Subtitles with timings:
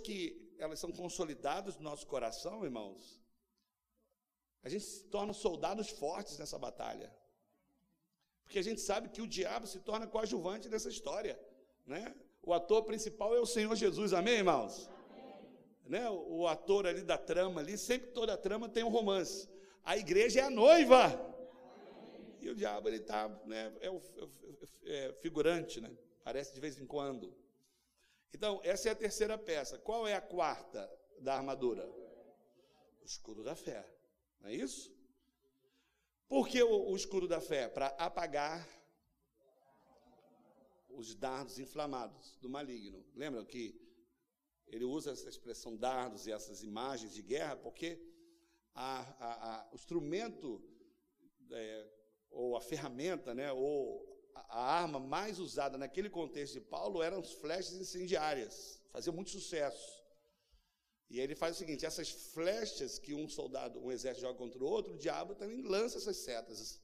[0.00, 3.20] que elas são consolidadas no nosso coração, irmãos,
[4.62, 7.12] a gente se torna soldados fortes nessa batalha.
[8.42, 11.40] Porque a gente sabe que o diabo se torna coadjuvante nessa história.
[11.86, 12.14] Né?
[12.42, 14.90] O ator principal é o Senhor Jesus, amém, irmãos?
[15.10, 15.34] Amém.
[15.86, 16.10] Né?
[16.10, 19.48] O, ator ali da trama ali, sempre toda a trama tem um romance.
[19.84, 21.04] A igreja é a noiva.
[21.04, 22.36] Amém.
[22.40, 24.00] E o diabo ele está, né, é o
[24.84, 25.90] é, é figurante, né?
[26.20, 27.34] Aparece de vez em quando.
[28.32, 29.78] Então, essa é a terceira peça.
[29.78, 30.90] Qual é a quarta
[31.20, 31.86] da armadura?
[33.00, 33.84] O escudo da fé.
[34.40, 34.94] Não é isso?
[36.28, 37.68] Por que o, o escudo da fé?
[37.68, 38.66] Para apagar
[40.88, 43.04] os dardos inflamados do maligno.
[43.14, 43.80] Lembra que
[44.66, 48.00] ele usa essa expressão dardos e essas imagens de guerra porque
[48.74, 50.62] a, a, a, o instrumento
[51.50, 51.90] é,
[52.30, 57.32] ou a ferramenta, né, ou a arma mais usada naquele contexto de Paulo eram as
[57.32, 58.80] flechas incendiárias.
[58.90, 60.00] Fazia muito sucesso.
[61.08, 64.62] E aí ele faz o seguinte: essas flechas que um soldado, um exército joga contra
[64.62, 66.80] o outro, o diabo também lança essas setas.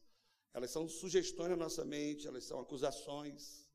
[0.53, 3.69] Elas são sugestões na nossa mente, elas são acusações,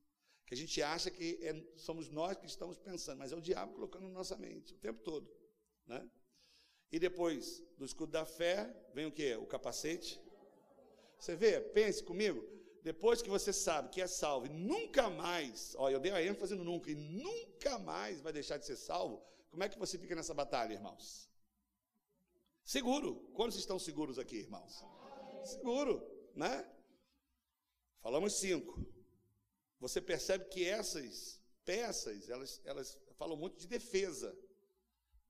[0.46, 3.74] que a gente acha que é, somos nós que estamos pensando, mas é o diabo
[3.74, 5.32] colocando na nossa mente o tempo todo.
[5.86, 6.10] Né?
[6.92, 9.34] E depois do escudo da fé, vem o que?
[9.36, 10.20] O capacete.
[11.18, 12.46] Você vê, pense comigo,
[12.84, 16.56] depois que você sabe que é salvo e nunca mais, ó, eu dei a ênfase
[16.56, 20.16] no nunca, e nunca mais vai deixar de ser salvo, como é que você fica
[20.16, 21.30] nessa batalha, irmãos?
[22.64, 23.16] Seguro.
[23.34, 24.84] Quantos estão seguros aqui, irmãos?
[25.44, 26.02] Seguro,
[26.34, 26.66] né?
[28.00, 28.84] Falamos cinco.
[29.80, 34.36] Você percebe que essas peças, elas, elas falam muito de defesa,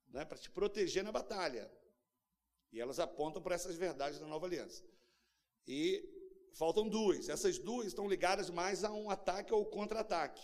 [0.08, 0.24] né?
[0.24, 1.70] Para te proteger na batalha.
[2.70, 4.84] E elas apontam para essas verdades da nova aliança.
[5.66, 6.11] E
[6.52, 7.28] faltam duas.
[7.28, 10.42] Essas duas estão ligadas mais a um ataque ou contra-ataque.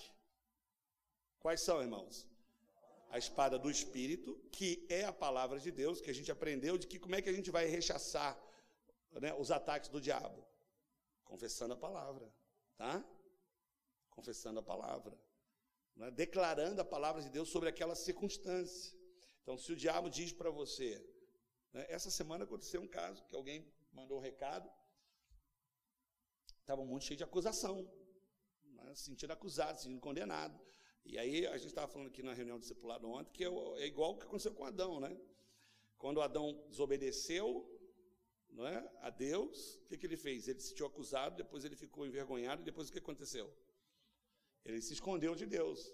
[1.41, 2.29] Quais são, irmãos?
[3.11, 6.87] a espada do Espírito, que é a palavra de Deus, que a gente aprendeu de
[6.87, 8.39] que como é que a gente vai rechaçar
[9.13, 10.47] né, os ataques do diabo?
[11.25, 12.31] Confessando a palavra,
[12.77, 13.05] tá?
[14.11, 15.19] Confessando a palavra.
[15.97, 18.97] Né, declarando a palavra de Deus sobre aquela circunstância.
[19.43, 21.03] Então, se o diabo diz para você,
[21.73, 24.71] né, essa semana aconteceu um caso que alguém mandou um recado,
[26.69, 27.91] estava muito cheio de acusação,
[28.63, 30.61] né, se sentindo acusado, se sentindo condenado.
[31.03, 34.13] E aí a gente estava falando aqui na reunião do discipulado ontem que é, igual
[34.13, 35.19] o que aconteceu com Adão, né?
[35.97, 37.67] Quando Adão desobedeceu
[38.51, 40.47] não é, a Deus, o que, que ele fez?
[40.47, 43.51] Ele se sentiu acusado, depois ele ficou envergonhado, e depois o que aconteceu?
[44.63, 45.91] Ele se escondeu de Deus.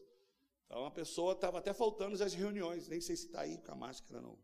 [0.64, 3.76] Então a pessoa estava até faltando as reuniões, nem sei se está aí com a
[3.76, 4.36] máscara, não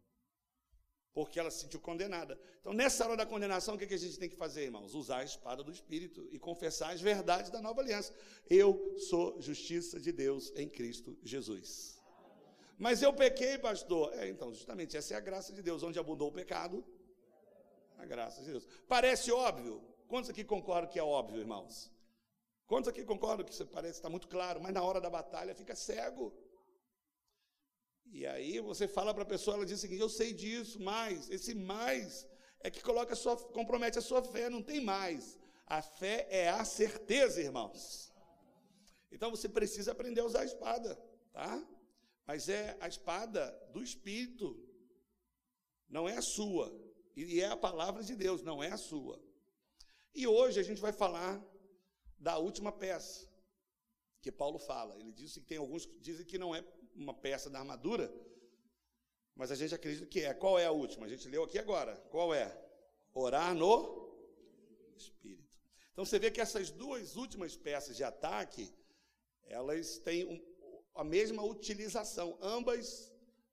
[1.13, 2.39] porque ela se sentiu condenada.
[2.61, 4.95] Então, nessa hora da condenação, o que a gente tem que fazer, irmãos?
[4.95, 8.15] Usar a espada do Espírito e confessar as verdades da nova aliança.
[8.49, 12.01] Eu sou justiça de Deus em Cristo Jesus.
[12.79, 14.13] Mas eu pequei, pastor.
[14.15, 15.83] É, então, justamente, essa é a graça de Deus.
[15.83, 16.85] Onde abundou o pecado,
[17.99, 18.67] a graça de Deus.
[18.89, 19.83] Parece óbvio.
[20.09, 21.91] Quantos aqui concordam que é óbvio, irmãos?
[22.67, 25.75] Quantos aqui concordam que isso parece estar muito claro, mas na hora da batalha fica
[25.75, 26.33] cego?
[28.13, 31.31] E aí você fala para a pessoa, ela diz o seguinte: eu sei disso, mas
[31.31, 32.27] esse mais
[32.61, 35.39] é que coloca sua, compromete a sua fé, não tem mais.
[35.67, 38.13] A fé é a certeza, irmãos.
[39.13, 40.97] Então você precisa aprender a usar a espada,
[41.33, 41.65] tá?
[42.27, 44.57] Mas é a espada do Espírito,
[45.89, 46.73] não é a sua.
[47.17, 49.21] E é a palavra de Deus, não é a sua.
[50.15, 51.45] E hoje a gente vai falar
[52.19, 53.29] da última peça
[54.21, 54.97] que Paulo fala.
[54.99, 56.63] Ele disse que tem alguns que dizem que não é
[57.03, 58.13] uma peça da armadura,
[59.35, 60.35] mas a gente acredita que é.
[60.35, 61.07] Qual é a última?
[61.07, 61.97] A gente leu aqui agora.
[62.11, 62.57] Qual é?
[63.15, 64.11] Orar no
[64.97, 65.59] Espírito.
[65.93, 68.73] Então você vê que essas duas últimas peças de ataque,
[69.45, 70.41] elas têm um,
[70.95, 72.39] a mesma utilização.
[72.41, 73.11] Ambas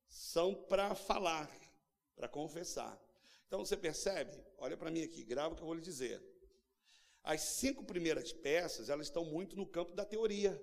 [0.09, 1.49] são para falar,
[2.15, 3.01] para confessar.
[3.47, 4.37] Então você percebe?
[4.57, 6.21] Olha para mim aqui, grava o que eu vou lhe dizer.
[7.23, 10.61] As cinco primeiras peças, elas estão muito no campo da teoria,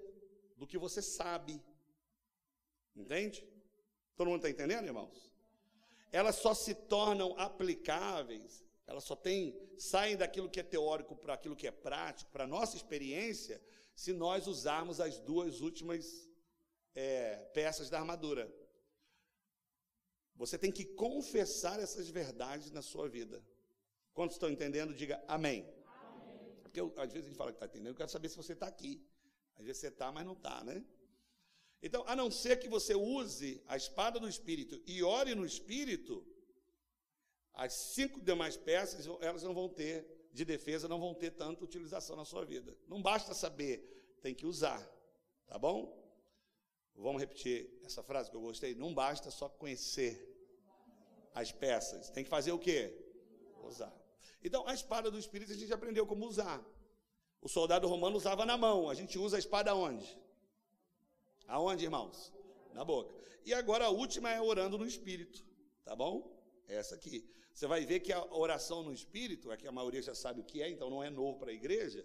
[0.56, 1.62] do que você sabe,
[2.94, 3.46] Entende?
[4.16, 5.32] Todo mundo está entendendo, irmãos?
[6.12, 11.56] Elas só se tornam aplicáveis, elas só têm, saem daquilo que é teórico para aquilo
[11.56, 13.60] que é prático, para a nossa experiência,
[13.96, 16.28] se nós usarmos as duas últimas
[16.94, 18.52] é, peças da armadura.
[20.36, 23.42] Você tem que confessar essas verdades na sua vida.
[24.12, 25.66] Quantos estão entendendo, diga amém.
[25.86, 26.56] amém.
[26.62, 28.52] Porque eu, às vezes a gente fala que está entendendo, eu quero saber se você
[28.52, 29.04] está aqui.
[29.56, 30.84] Às vezes você está, mas não está, né?
[31.86, 36.26] Então, a não ser que você use a espada do Espírito e ore no Espírito,
[37.52, 42.16] as cinco demais peças, elas não vão ter, de defesa, não vão ter tanta utilização
[42.16, 42.74] na sua vida.
[42.88, 44.80] Não basta saber, tem que usar,
[45.46, 46.02] tá bom?
[46.94, 48.74] Vamos repetir essa frase que eu gostei?
[48.74, 50.26] Não basta só conhecer
[51.34, 52.98] as peças, tem que fazer o quê?
[53.62, 53.94] Usar.
[54.42, 56.64] Então, a espada do Espírito a gente aprendeu como usar.
[57.42, 60.23] O soldado romano usava na mão, a gente usa a espada onde?
[61.46, 62.32] Aonde, irmãos?
[62.72, 63.14] Na boca.
[63.44, 65.44] E agora a última é orando no Espírito,
[65.84, 66.34] tá bom?
[66.66, 67.28] Essa aqui.
[67.52, 70.44] Você vai ver que a oração no Espírito, é que a maioria já sabe o
[70.44, 72.04] que é, então não é novo para a igreja,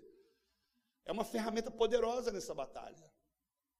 [1.05, 3.09] é uma ferramenta poderosa nessa batalha.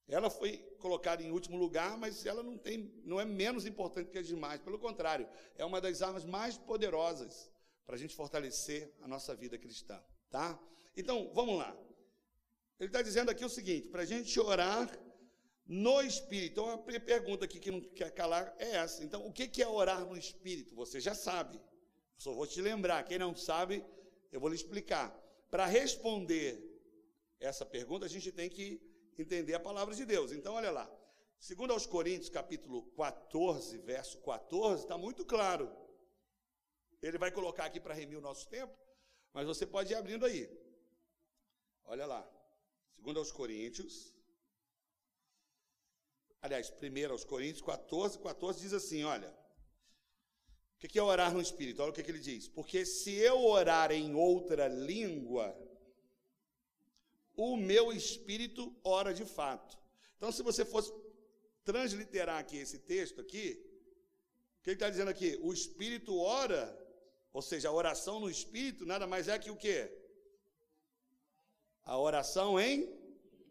[0.08, 4.18] Ela foi colocada em último lugar, mas ela não, tem, não é menos importante que
[4.18, 4.60] as demais.
[4.60, 7.48] Pelo contrário, é uma das armas mais poderosas
[7.86, 10.02] para a gente fortalecer a nossa vida cristã.
[10.28, 10.58] Tá?
[10.96, 11.76] Então, vamos lá.
[12.80, 14.90] Ele está dizendo aqui o seguinte: para a gente orar
[15.70, 16.50] no Espírito.
[16.50, 19.04] Então, a pergunta aqui que não quer calar é essa.
[19.04, 20.74] Então, o que é orar no Espírito?
[20.74, 21.60] Você já sabe.
[22.18, 23.04] Só vou te lembrar.
[23.04, 23.84] Quem não sabe,
[24.32, 25.16] eu vou lhe explicar.
[25.48, 26.58] Para responder
[27.38, 28.82] essa pergunta, a gente tem que
[29.16, 30.32] entender a palavra de Deus.
[30.32, 30.90] Então, olha lá.
[31.38, 35.70] Segundo aos Coríntios, capítulo 14, verso 14, está muito claro.
[37.00, 38.76] Ele vai colocar aqui para remir o nosso tempo,
[39.32, 40.50] mas você pode ir abrindo aí.
[41.84, 42.28] Olha lá.
[42.90, 44.12] Segundo aos Coríntios,
[46.42, 49.32] aliás, primeiro aos Coríntios 14, 14 diz assim, olha,
[50.82, 51.82] o que é orar no Espírito?
[51.82, 52.48] Olha o que ele diz.
[52.48, 55.54] Porque se eu orar em outra língua,
[57.36, 59.78] o meu espírito ora de fato.
[60.16, 60.92] Então, se você fosse
[61.64, 63.62] transliterar aqui esse texto aqui,
[64.58, 65.38] o que ele está dizendo aqui?
[65.42, 66.62] O espírito ora,
[67.32, 69.90] ou seja, a oração no espírito nada mais é que o quê?
[71.82, 72.88] A oração em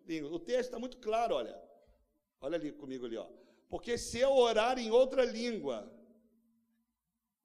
[0.06, 0.32] língua.
[0.32, 1.69] O texto está muito claro, olha.
[2.42, 3.28] Olha ali comigo ali, ó.
[3.70, 5.92] Porque se eu orar em outra língua,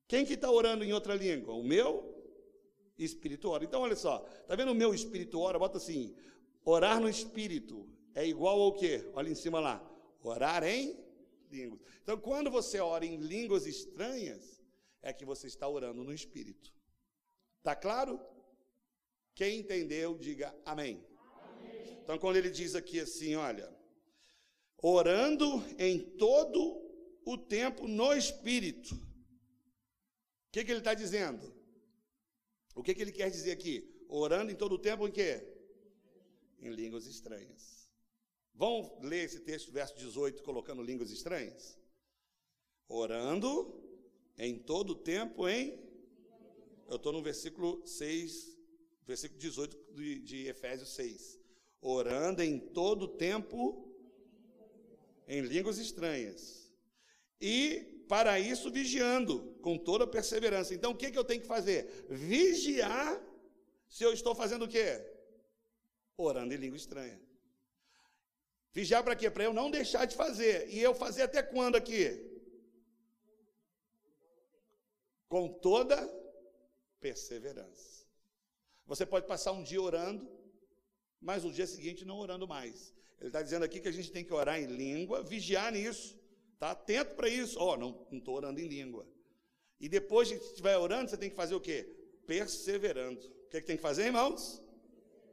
[0.07, 1.55] quem que está orando em outra língua?
[1.55, 2.15] O meu
[2.97, 3.65] espírito ora.
[3.65, 5.59] Então, olha só, tá vendo o meu espírito ora?
[5.59, 6.17] Bota assim:
[6.65, 9.11] orar no espírito é igual ao quê?
[9.15, 9.83] Olha em cima lá.
[10.23, 10.97] Orar em
[11.51, 11.81] línguas.
[12.03, 14.63] Então, quando você ora em línguas estranhas,
[15.03, 16.73] é que você está orando no espírito.
[17.63, 18.21] Tá claro?
[19.35, 21.05] Quem entendeu, diga amém.
[21.59, 21.99] amém.
[22.03, 23.71] Então, quando ele diz aqui assim, olha,
[24.87, 26.79] orando em todo
[27.25, 28.95] o tempo no espírito.
[28.95, 29.01] O
[30.53, 31.55] que, que ele está dizendo?
[32.75, 34.05] O que, que ele quer dizer aqui?
[34.11, 35.43] Orando em todo o tempo em quê?
[36.59, 37.89] Em línguas estranhas.
[38.53, 41.79] Vamos ler esse texto, verso 18, colocando línguas estranhas?
[42.87, 43.83] Orando
[44.37, 45.83] em todo o tempo em.
[46.91, 48.55] Eu estou no versículo 6,
[49.07, 51.41] versículo 18 de, de Efésios 6.
[51.81, 53.84] Orando em todo o tempo
[55.27, 56.73] em línguas estranhas.
[57.41, 60.75] E para isso vigiando com toda perseverança.
[60.75, 62.07] Então o que, que eu tenho que fazer?
[62.09, 63.21] Vigiar
[63.89, 65.05] se eu estou fazendo o quê?
[66.17, 67.21] Orando em língua estranha.
[68.73, 69.31] Vigiar para quê?
[69.31, 70.69] Para eu não deixar de fazer.
[70.69, 72.03] E eu fazer até quando aqui?
[75.29, 75.97] Com toda
[77.01, 78.05] perseverança.
[78.87, 80.29] Você pode passar um dia orando,
[81.21, 82.93] mas no dia seguinte não orando mais.
[83.25, 86.23] Ele está dizendo aqui que a gente tem que orar em língua, vigiar nisso
[86.55, 87.59] Está atento para isso.
[87.59, 89.07] Ó, oh, não estou orando em língua.
[89.79, 91.85] E depois que estiver orando, você tem que fazer o quê?
[92.27, 93.21] Perseverando.
[93.27, 94.63] O que, é que tem que fazer, irmãos?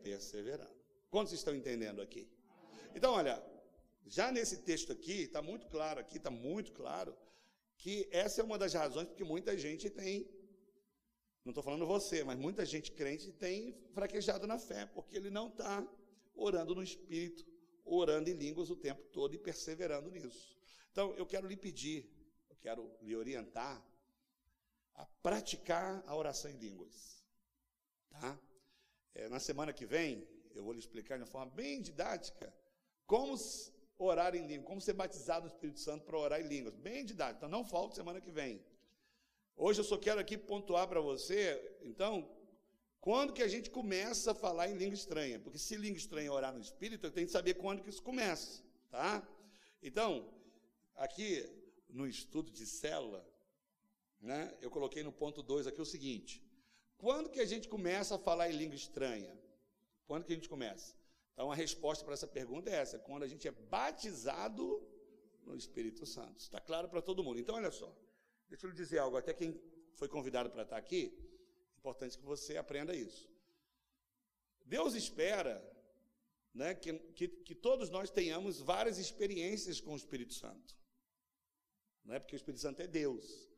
[0.04, 0.76] Perseverando.
[1.10, 2.28] Quantos estão entendendo aqui?
[2.96, 3.42] Então, olha,
[4.06, 7.16] já nesse texto aqui, está muito claro aqui, está muito claro,
[7.78, 10.30] que essa é uma das razões porque muita gente tem,
[11.46, 15.48] não estou falando você, mas muita gente crente tem fraquejado na fé, porque ele não
[15.48, 15.88] está
[16.36, 17.46] orando no Espírito,
[17.86, 20.58] orando em línguas o tempo todo e perseverando nisso.
[20.92, 22.10] Então, eu quero lhe pedir,
[22.50, 23.84] eu quero lhe orientar
[24.94, 27.24] a praticar a oração em línguas.
[28.10, 28.40] Tá?
[29.14, 32.54] É, na semana que vem, eu vou lhe explicar de uma forma bem didática
[33.06, 33.36] como
[33.98, 36.76] orar em línguas, como ser batizado no Espírito Santo para orar em línguas.
[36.76, 37.40] Bem didático.
[37.40, 38.64] Então, não falte semana que vem.
[39.56, 42.28] Hoje eu só quero aqui pontuar para você, então,
[43.02, 45.40] quando que a gente começa a falar em língua estranha?
[45.40, 48.02] Porque se língua estranha é orar no Espírito, eu tenho que saber quando que isso
[48.02, 49.28] começa, tá?
[49.82, 50.30] Então,
[51.02, 51.44] Aqui
[51.90, 53.28] no estudo de célula,
[54.20, 56.44] né, eu coloquei no ponto 2 aqui o seguinte:
[56.96, 59.36] quando que a gente começa a falar em língua estranha?
[60.06, 60.96] Quando que a gente começa?
[61.34, 64.80] Então a resposta para essa pergunta é essa: quando a gente é batizado
[65.44, 66.40] no Espírito Santo.
[66.40, 67.40] Está claro para todo mundo.
[67.40, 67.92] Então, olha só,
[68.48, 69.60] deixa eu lhe dizer algo, até quem
[69.96, 71.18] foi convidado para estar aqui,
[71.82, 73.30] importante que você aprenda isso.
[74.66, 75.62] Deus espera
[76.54, 80.82] né, que, que, que todos nós tenhamos várias experiências com o Espírito Santo
[82.04, 83.50] não é porque o Espírito Santo é Deus.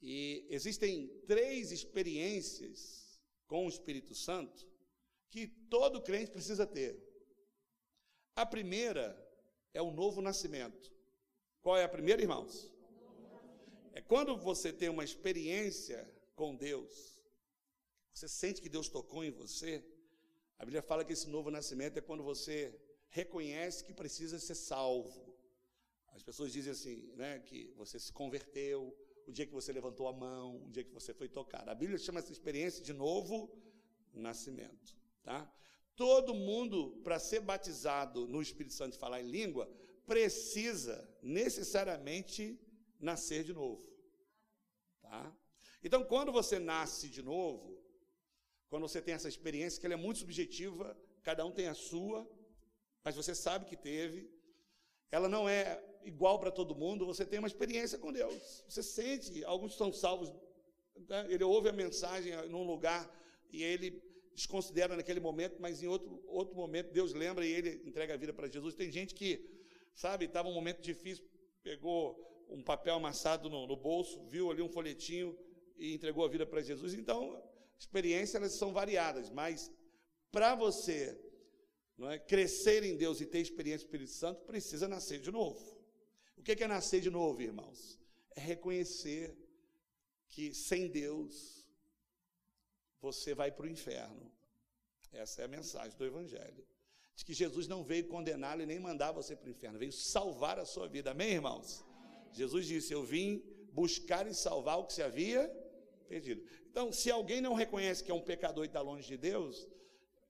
[0.00, 4.66] E existem três experiências com o Espírito Santo
[5.28, 6.96] que todo crente precisa ter.
[8.34, 9.16] A primeira
[9.74, 10.92] é o novo nascimento.
[11.60, 12.72] Qual é a primeira, irmãos?
[13.92, 17.17] É quando você tem uma experiência com Deus,
[18.18, 19.72] você sente que Deus tocou em você.
[20.58, 22.76] A Bíblia fala que esse novo nascimento é quando você
[23.08, 25.38] reconhece que precisa ser salvo.
[26.08, 28.92] As pessoas dizem assim, né, que você se converteu,
[29.24, 31.70] o dia que você levantou a mão, o dia que você foi tocado.
[31.70, 33.36] A Bíblia chama essa experiência de novo
[34.12, 35.48] nascimento, tá?
[35.94, 39.70] Todo mundo para ser batizado no Espírito Santo e falar em língua
[40.06, 42.58] precisa necessariamente
[42.98, 43.88] nascer de novo,
[45.00, 45.36] tá?
[45.84, 47.77] Então, quando você nasce de novo,
[48.68, 52.28] quando você tem essa experiência que ela é muito subjetiva, cada um tem a sua,
[53.04, 54.30] mas você sabe que teve,
[55.10, 58.64] ela não é igual para todo mundo, você tem uma experiência com Deus.
[58.68, 60.32] Você sente, alguns estão salvos,
[61.08, 61.26] né?
[61.28, 63.10] ele ouve a mensagem num lugar
[63.50, 64.02] e ele
[64.34, 68.32] desconsidera naquele momento, mas em outro, outro momento Deus lembra e ele entrega a vida
[68.32, 68.74] para Jesus.
[68.74, 69.48] Tem gente que,
[69.94, 71.24] sabe, estava um momento difícil,
[71.62, 75.36] pegou um papel amassado no, no bolso, viu ali um folhetinho
[75.76, 76.94] e entregou a vida para Jesus.
[76.94, 77.42] Então,
[77.78, 79.70] experiências elas são variadas, mas
[80.30, 81.18] para você
[81.96, 85.76] não é, crescer em Deus e ter experiência do Espírito Santo, precisa nascer de novo.
[86.36, 87.98] O que é nascer de novo, irmãos?
[88.36, 89.36] É reconhecer
[90.28, 91.66] que sem Deus
[93.00, 94.30] você vai para o inferno.
[95.12, 96.64] Essa é a mensagem do Evangelho.
[97.16, 100.58] De que Jesus não veio condená-lo e nem mandar você para o inferno, veio salvar
[100.60, 101.10] a sua vida.
[101.10, 101.84] Amém, irmãos?
[101.88, 102.28] Amém.
[102.32, 103.42] Jesus disse: Eu vim
[103.72, 105.48] buscar e salvar o que se havia
[106.08, 106.44] perdido.
[106.78, 109.66] Então, se alguém não reconhece que é um pecador e está longe de Deus,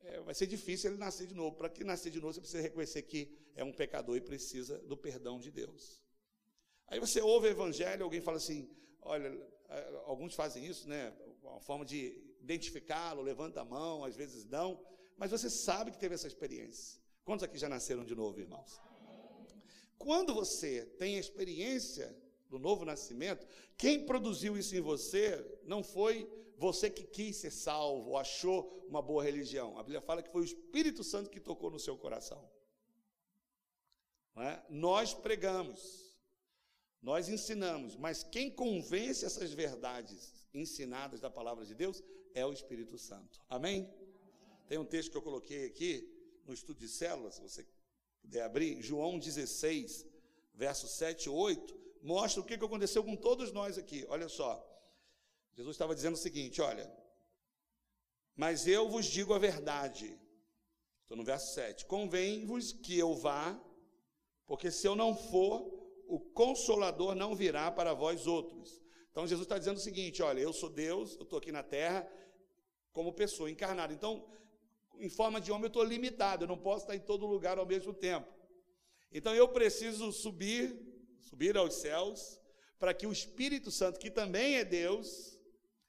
[0.01, 1.55] é, vai ser difícil ele nascer de novo.
[1.55, 4.97] Para que nascer de novo, você precisa reconhecer que é um pecador e precisa do
[4.97, 6.01] perdão de Deus.
[6.87, 8.67] Aí você ouve o evangelho, alguém fala assim:
[9.03, 9.31] olha,
[10.07, 11.13] alguns fazem isso, né?
[11.43, 14.83] Uma forma de identificá-lo, levanta a mão, às vezes não,
[15.19, 16.99] mas você sabe que teve essa experiência.
[17.27, 18.81] Quantos aqui já nasceram de novo, irmãos?
[19.99, 22.17] Quando você tem a experiência
[22.49, 28.11] do novo nascimento, quem produziu isso em você não foi você que quis ser salvo,
[28.11, 29.79] ou achou uma boa religião.
[29.79, 32.51] A Bíblia fala que foi o Espírito Santo que tocou no seu coração.
[34.37, 34.61] É?
[34.69, 36.15] Nós pregamos,
[37.01, 42.03] nós ensinamos, mas quem convence essas verdades ensinadas da palavra de Deus
[42.35, 43.41] é o Espírito Santo.
[43.49, 43.89] Amém?
[44.69, 46.09] Tem um texto que eu coloquei aqui
[46.47, 47.67] no estudo de células, se você
[48.21, 50.07] puder abrir, João 16,
[50.55, 54.07] versos 7 e 8, mostra o que aconteceu com todos nós aqui.
[54.09, 54.65] Olha só.
[55.55, 56.91] Jesus estava dizendo o seguinte: olha,
[58.37, 60.19] mas eu vos digo a verdade.
[61.03, 61.87] Estou no verso 7.
[61.87, 63.59] Convém-vos que eu vá,
[64.47, 68.83] porque se eu não for, o consolador não virá para vós outros.
[69.11, 72.09] Então Jesus está dizendo o seguinte: olha, eu sou Deus, eu estou aqui na terra
[72.93, 73.93] como pessoa encarnada.
[73.93, 74.27] Então,
[74.99, 77.67] em forma de homem, eu estou limitado, eu não posso estar em todo lugar ao
[77.67, 78.29] mesmo tempo.
[79.11, 80.77] Então eu preciso subir,
[81.29, 82.41] subir aos céus,
[82.79, 85.39] para que o Espírito Santo, que também é Deus,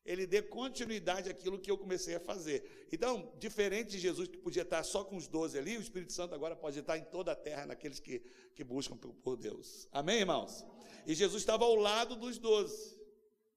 [0.05, 2.87] ele dê continuidade àquilo que eu comecei a fazer.
[2.91, 6.33] Então, diferente de Jesus, que podia estar só com os doze ali, o Espírito Santo
[6.33, 8.19] agora pode estar em toda a terra, naqueles que,
[8.55, 9.87] que buscam por Deus.
[9.91, 10.65] Amém, irmãos?
[11.05, 12.97] E Jesus estava ao lado dos doze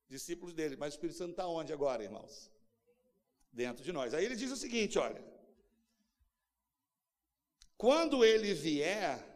[0.09, 2.51] discípulos dele, mas o Espírito Santo está onde agora, irmãos?
[3.51, 4.13] Dentro de nós.
[4.13, 5.25] Aí ele diz o seguinte: olha,
[7.79, 9.32] quando ele vier,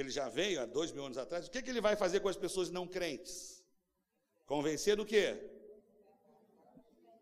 [0.00, 2.20] que ele já veio há dois mil anos atrás, o que, que ele vai fazer
[2.20, 3.62] com as pessoas não crentes?
[4.46, 5.26] Convencer do quê?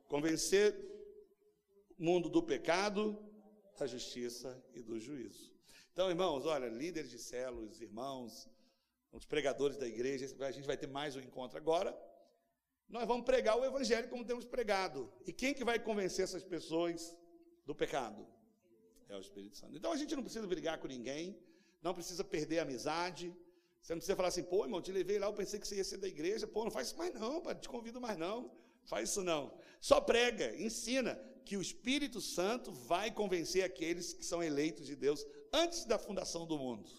[0.06, 0.76] Convencer
[1.98, 3.18] o mundo do pecado,
[3.76, 5.52] da justiça e do juízo.
[5.92, 8.48] Então, irmãos, olha, líderes de células, irmãos,
[9.10, 11.90] os pregadores da igreja, a gente vai ter mais um encontro agora.
[12.88, 15.12] Nós vamos pregar o evangelho como temos pregado.
[15.26, 17.12] E quem que vai convencer essas pessoas
[17.66, 18.24] do pecado?
[19.08, 19.76] É o Espírito Santo.
[19.76, 21.36] Então a gente não precisa brigar com ninguém,
[21.82, 23.34] não precisa perder a amizade.
[23.80, 25.84] Você não precisa falar assim, pô, irmão, te levei lá, eu pensei que você ia
[25.84, 26.46] ser da igreja.
[26.46, 28.50] Pô, não faz isso mais não, pai, te convido mais não.
[28.84, 29.56] Faz isso não.
[29.80, 35.24] Só prega, ensina que o Espírito Santo vai convencer aqueles que são eleitos de Deus
[35.52, 36.90] antes da fundação do mundo.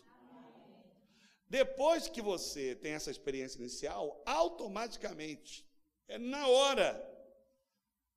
[1.48, 5.67] Depois que você tem essa experiência inicial, automaticamente,
[6.07, 7.05] é na hora.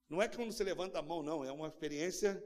[0.09, 2.43] Não é quando você levanta a mão, não, é uma experiência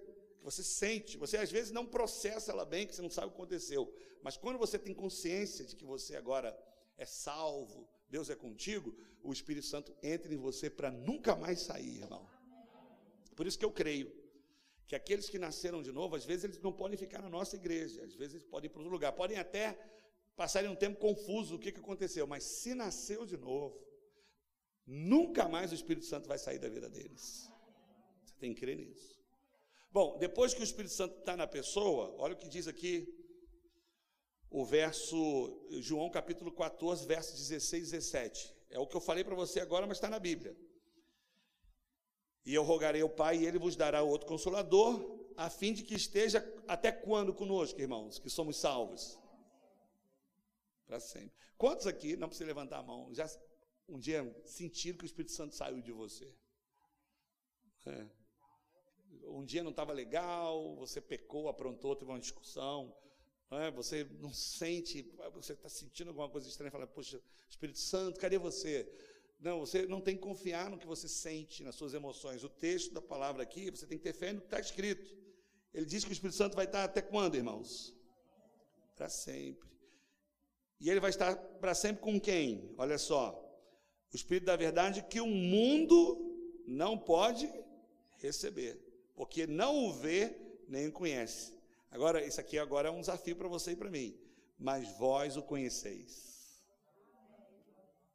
[0.47, 3.37] você sente, você às vezes não processa ela bem, que você não sabe o que
[3.37, 3.93] aconteceu.
[4.23, 6.57] Mas quando você tem consciência de que você agora
[6.97, 11.97] é salvo, Deus é contigo, o Espírito Santo entra em você para nunca mais sair,
[12.03, 12.25] irmão.
[13.35, 14.09] Por isso que eu creio
[14.87, 18.05] que aqueles que nasceram de novo, às vezes eles não podem ficar na nossa igreja,
[18.05, 19.77] às vezes eles podem ir para outro lugar, podem até
[20.37, 23.85] passarem um tempo confuso o que, que aconteceu, mas se nasceu de novo,
[24.87, 27.51] nunca mais o Espírito Santo vai sair da vida deles.
[28.25, 29.16] Você tem que crer nisso.
[29.97, 32.95] Bom, depois que o Espírito Santo está na pessoa, olha o que diz aqui
[34.51, 35.19] o verso,
[35.81, 38.55] João capítulo 14, versos 16 e 17.
[38.69, 40.55] É o que eu falei para você agora, mas está na Bíblia.
[42.45, 45.95] E eu rogarei ao Pai, e ele vos dará outro consolador, a fim de que
[45.95, 49.19] esteja até quando conosco, irmãos, que somos salvos?
[50.87, 51.33] Para sempre.
[51.57, 53.27] Quantos aqui, não precisa levantar a mão, já
[53.89, 56.31] um dia sentiram que o Espírito Santo saiu de você?
[57.87, 58.26] É.
[59.25, 62.95] Um dia não estava legal, você pecou, aprontou, teve uma discussão,
[63.51, 63.71] não é?
[63.71, 68.91] você não sente, você está sentindo alguma coisa estranha, fala, poxa, Espírito Santo, cadê você?
[69.39, 72.43] Não, você não tem que confiar no que você sente, nas suas emoções.
[72.43, 75.15] O texto da palavra aqui, você tem que ter fé no que está escrito.
[75.75, 77.95] Ele diz que o Espírito Santo vai estar até quando, irmãos?
[78.97, 79.69] Para sempre.
[80.81, 82.75] E ele vai estar para sempre com quem?
[82.79, 83.43] Olha só.
[84.13, 87.53] O Espírito da verdade que o mundo não pode
[88.17, 88.81] receber,
[89.17, 90.37] porque não o vê
[90.69, 91.55] nem o conhece.
[91.91, 94.17] Agora, isso aqui agora é um desafio para você e para mim.
[94.59, 96.63] Mas vós o conheceis.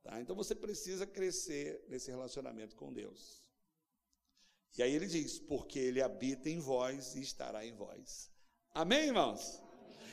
[0.03, 0.22] Tá?
[0.22, 3.43] Então você precisa crescer nesse relacionamento com Deus.
[4.77, 8.31] E aí ele diz: porque ele habita em vós e estará em vós.
[8.74, 9.62] Amém, irmãos?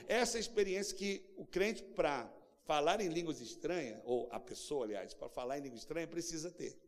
[0.06, 2.32] Essa é experiência que o crente, para
[2.64, 6.78] falar em línguas estranhas, ou a pessoa, aliás, para falar em língua estranha, precisa ter.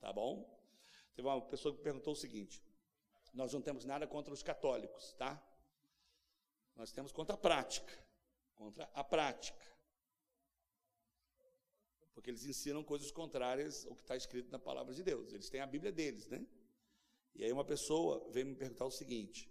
[0.00, 0.46] Tá bom?
[1.14, 2.62] Teve uma pessoa que perguntou o seguinte:
[3.38, 5.40] nós não temos nada contra os católicos, tá?
[6.74, 7.96] Nós temos contra a prática.
[8.56, 9.64] Contra a prática.
[12.12, 15.32] Porque eles ensinam coisas contrárias ao que está escrito na palavra de Deus.
[15.32, 16.44] Eles têm a Bíblia deles, né?
[17.32, 19.48] E aí uma pessoa veio me perguntar o seguinte: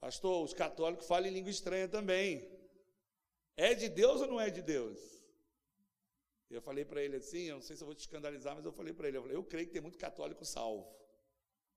[0.00, 2.50] Pastor, os católicos falam em língua estranha também.
[3.54, 4.98] É de Deus ou não é de Deus?
[6.48, 8.72] Eu falei para ele assim, eu não sei se eu vou te escandalizar, mas eu
[8.72, 10.88] falei para ele, eu, falei, eu creio que tem muito católico salvo,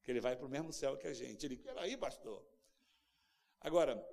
[0.09, 1.45] que ele vai para o mesmo céu que a gente.
[1.45, 2.43] Ele, peraí, pastor.
[3.61, 4.03] Agora,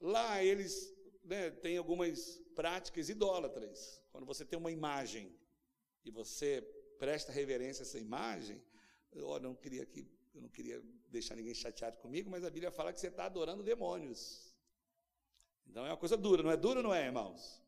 [0.00, 4.02] lá eles né, têm algumas práticas idólatras.
[4.10, 5.32] Quando você tem uma imagem
[6.04, 6.60] e você
[6.98, 8.60] presta reverência a essa imagem,
[9.12, 12.92] eu não queria que eu não queria deixar ninguém chateado comigo, mas a Bíblia fala
[12.92, 14.52] que você está adorando demônios.
[15.68, 17.62] Então é uma coisa dura, não é dura, não é, irmãos?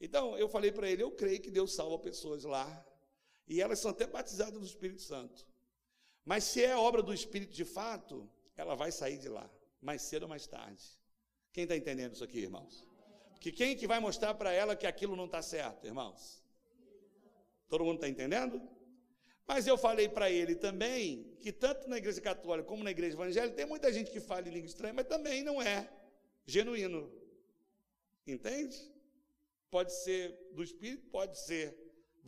[0.00, 2.66] Então eu falei para ele, eu creio que Deus salva pessoas lá
[3.46, 5.46] e elas são até batizadas no Espírito Santo.
[6.28, 10.24] Mas se é obra do Espírito de fato, ela vai sair de lá, mais cedo
[10.24, 10.84] ou mais tarde.
[11.54, 12.86] Quem está entendendo isso aqui, irmãos?
[13.40, 16.44] Que quem que vai mostrar para ela que aquilo não está certo, irmãos?
[17.66, 18.60] Todo mundo está entendendo?
[19.46, 23.56] Mas eu falei para ele também que tanto na igreja católica como na igreja evangélica
[23.56, 25.90] tem muita gente que fala em língua estranha, mas também não é
[26.44, 27.10] genuíno.
[28.26, 28.76] Entende?
[29.70, 31.74] Pode ser do Espírito, pode ser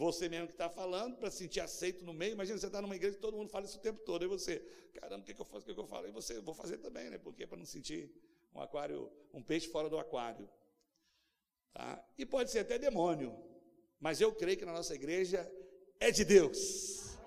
[0.01, 2.33] você mesmo que está falando, para se sentir aceito no meio.
[2.33, 4.25] Imagina você está numa igreja e todo mundo fala isso o tempo todo.
[4.25, 4.59] E você,
[4.95, 5.65] caramba, o que, que eu faço?
[5.65, 6.09] O que, que eu falo?
[6.09, 7.19] E você, vou fazer também, né?
[7.19, 8.11] Porque para não sentir
[8.55, 10.49] um aquário, um peixe fora do aquário.
[11.75, 12.03] Tá?
[12.17, 13.37] E pode ser até demônio,
[14.01, 15.49] mas eu creio que na nossa igreja
[16.01, 17.19] é de Deus.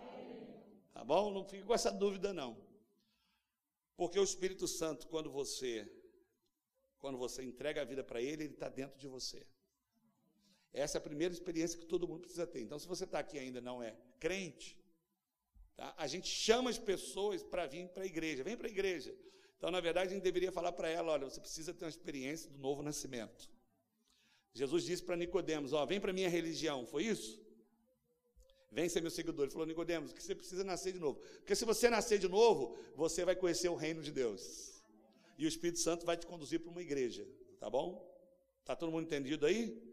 [0.94, 1.32] Tá bom?
[1.32, 2.58] Não fique com essa dúvida, não.
[3.96, 5.88] Porque o Espírito Santo, quando você
[6.98, 9.46] quando você entrega a vida para Ele, Ele está dentro de você.
[10.74, 12.62] Essa é a primeira experiência que todo mundo precisa ter.
[12.62, 14.76] Então, se você está aqui e ainda não é crente,
[15.76, 15.94] tá?
[15.98, 18.44] a gente chama as pessoas para vir para a igreja.
[18.44, 19.16] Vem para a igreja.
[19.58, 22.50] Então, na verdade, a gente deveria falar para ela: olha, você precisa ter uma experiência
[22.50, 23.50] do novo nascimento.
[24.54, 27.44] Jesus disse para Nicodemos: Ó, vem para a minha religião, foi isso?
[28.72, 29.46] Vem ser meu seguidor.
[29.46, 31.20] Ele falou, Nicodemos, que você precisa nascer de novo.
[31.38, 34.84] Porque se você nascer de novo, você vai conhecer o reino de Deus.
[35.38, 37.28] E o Espírito Santo vai te conduzir para uma igreja.
[37.60, 38.04] Tá bom?
[38.66, 39.93] Tá todo mundo entendido aí?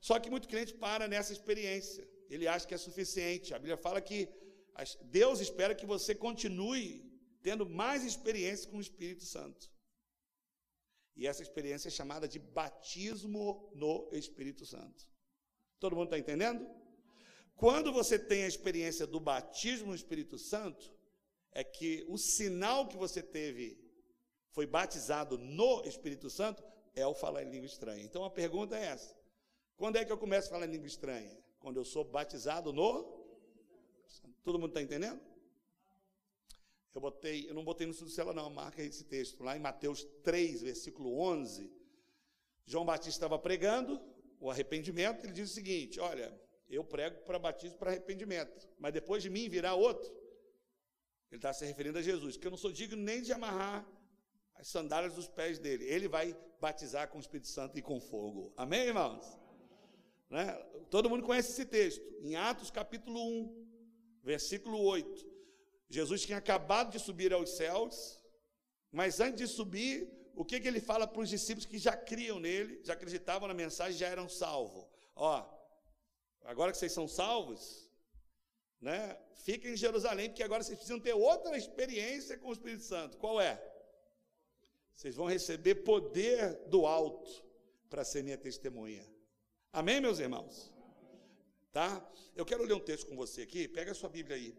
[0.00, 2.08] Só que muito crente para nessa experiência.
[2.30, 3.54] Ele acha que é suficiente.
[3.54, 4.28] A Bíblia fala que
[5.04, 7.04] Deus espera que você continue
[7.42, 9.70] tendo mais experiência com o Espírito Santo.
[11.16, 15.04] E essa experiência é chamada de batismo no Espírito Santo.
[15.80, 16.68] Todo mundo está entendendo?
[17.56, 20.92] Quando você tem a experiência do batismo no Espírito Santo,
[21.50, 23.76] é que o sinal que você teve
[24.52, 26.62] foi batizado no Espírito Santo
[26.94, 28.04] é o falar em língua estranha.
[28.04, 29.17] Então a pergunta é essa:
[29.78, 31.38] quando é que eu começo a falar língua estranha?
[31.60, 33.16] Quando eu sou batizado no.
[34.42, 35.20] Todo mundo está entendendo?
[36.94, 39.44] Eu botei, eu não botei no estudo cela não, marca esse texto.
[39.44, 41.70] Lá em Mateus 3, versículo 11,
[42.66, 44.00] João Batista estava pregando
[44.40, 46.36] o arrependimento, ele diz o seguinte: "Olha,
[46.68, 50.10] eu prego para batismo para arrependimento, mas depois de mim virá outro".
[51.30, 53.86] Ele está se referindo a Jesus, que eu não sou digno nem de amarrar
[54.54, 55.84] as sandálias dos pés dele.
[55.84, 58.52] Ele vai batizar com o Espírito Santo e com fogo.
[58.56, 59.38] Amém, irmãos?
[60.30, 60.52] Né?
[60.90, 62.04] Todo mundo conhece esse texto.
[62.20, 63.66] Em Atos capítulo 1,
[64.22, 65.26] versículo 8.
[65.88, 68.22] Jesus tinha acabado de subir aos céus,
[68.92, 72.38] mas antes de subir, o que, que ele fala para os discípulos que já criam
[72.38, 74.86] nele, já acreditavam na mensagem, já eram salvos?
[75.16, 75.44] Ó,
[76.44, 77.90] agora que vocês são salvos,
[78.80, 79.18] né?
[79.34, 83.16] Fiquem em Jerusalém, porque agora vocês precisam ter outra experiência com o Espírito Santo.
[83.16, 83.60] Qual é?
[84.94, 87.30] Vocês vão receber poder do alto
[87.88, 89.08] para ser minha testemunha.
[89.72, 90.72] Amém, meus irmãos?
[91.70, 91.88] Tá?
[92.34, 93.68] Eu quero ler um texto com você aqui.
[93.68, 94.56] Pega a sua Bíblia aí.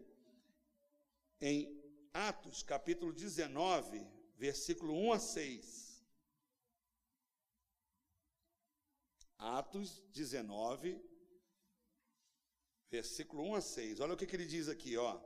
[1.40, 1.80] Em
[2.12, 6.04] Atos, capítulo 19, versículo 1 a 6.
[9.36, 11.02] Atos 19,
[12.88, 14.00] versículo 1 a 6.
[14.00, 15.20] Olha o que, que ele diz aqui, ó.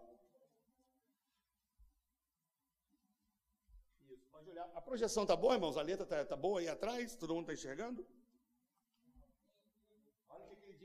[4.75, 5.77] A projeção tá boa, irmãos?
[5.77, 7.17] A letra tá, tá boa aí atrás?
[7.17, 8.07] Todo mundo está enxergando?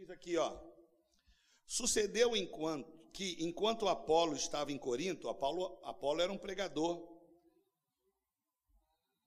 [0.09, 0.57] Diz aqui, ó.
[1.65, 7.07] Sucedeu enquanto que enquanto Apolo estava em Corinto, Apolo, Apolo era um pregador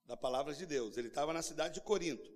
[0.07, 0.97] da palavra de Deus.
[0.97, 2.31] Ele estava na cidade de Corinto.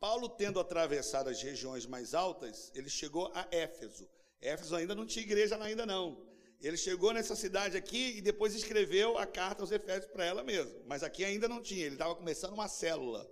[0.00, 4.08] Paulo, tendo atravessado as regiões mais altas, ele chegou a Éfeso.
[4.40, 6.26] Éfeso ainda não tinha igreja ainda não.
[6.60, 10.82] Ele chegou nessa cidade aqui e depois escreveu a carta aos Efésios para ela mesmo.
[10.86, 13.28] Mas aqui ainda não tinha, ele estava começando uma célula.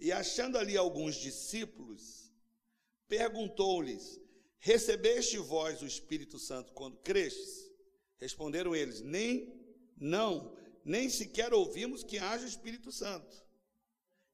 [0.00, 2.17] E achando ali alguns discípulos,
[3.08, 4.20] perguntou-lhes:
[4.58, 7.70] Recebeste vós o Espírito Santo quando crestes?
[8.18, 9.52] Responderam eles: Nem,
[9.96, 13.44] não, nem sequer ouvimos que haja o Espírito Santo.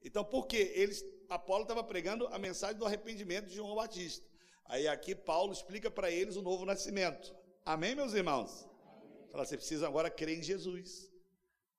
[0.03, 0.73] Então, por quê?
[0.75, 4.27] Eles, Apolo estava pregando a mensagem do arrependimento de João Batista.
[4.67, 7.35] Aí aqui Paulo explica para eles o novo nascimento.
[7.65, 8.67] Amém, meus irmãos?
[9.31, 11.11] Fala, você precisa agora crer em Jesus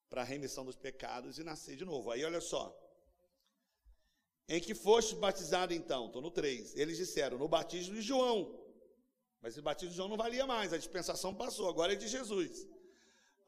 [0.10, 2.12] para a remissão dos pecados e nascer de novo.
[2.12, 2.76] Aí olha só.
[4.48, 6.08] Em que foste batizado então?
[6.08, 6.76] Estou no 3.
[6.76, 8.60] Eles disseram, no batismo de João.
[9.42, 12.68] Mas o batismo de João não valia mais, a dispensação passou, agora é de Jesus.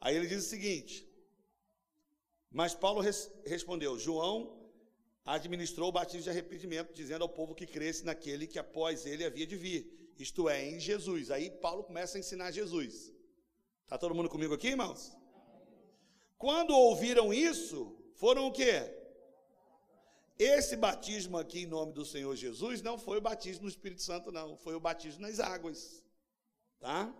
[0.00, 1.08] Aí ele diz o seguinte:
[2.50, 4.56] mas Paulo res, respondeu: João
[5.24, 9.46] administrou o batismo de arrependimento, dizendo ao povo que cresce naquele que após ele havia
[9.46, 11.30] de vir, isto é, em Jesus.
[11.30, 13.12] Aí Paulo começa a ensinar Jesus.
[13.84, 15.12] Está todo mundo comigo aqui, irmãos?
[16.38, 18.94] Quando ouviram isso, foram o quê?
[20.38, 24.30] Esse batismo aqui em nome do Senhor Jesus não foi o batismo no Espírito Santo,
[24.30, 26.04] não, foi o batismo nas águas.
[26.78, 27.12] Tá?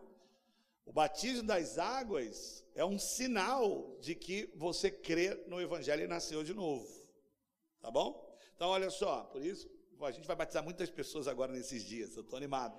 [0.87, 6.45] O batismo das águas é um sinal de que você crê no Evangelho e nasceu
[6.45, 6.89] de novo.
[7.81, 8.39] Tá bom?
[8.55, 9.69] Então, olha só, por isso,
[10.01, 12.79] a gente vai batizar muitas pessoas agora nesses dias, eu estou animado.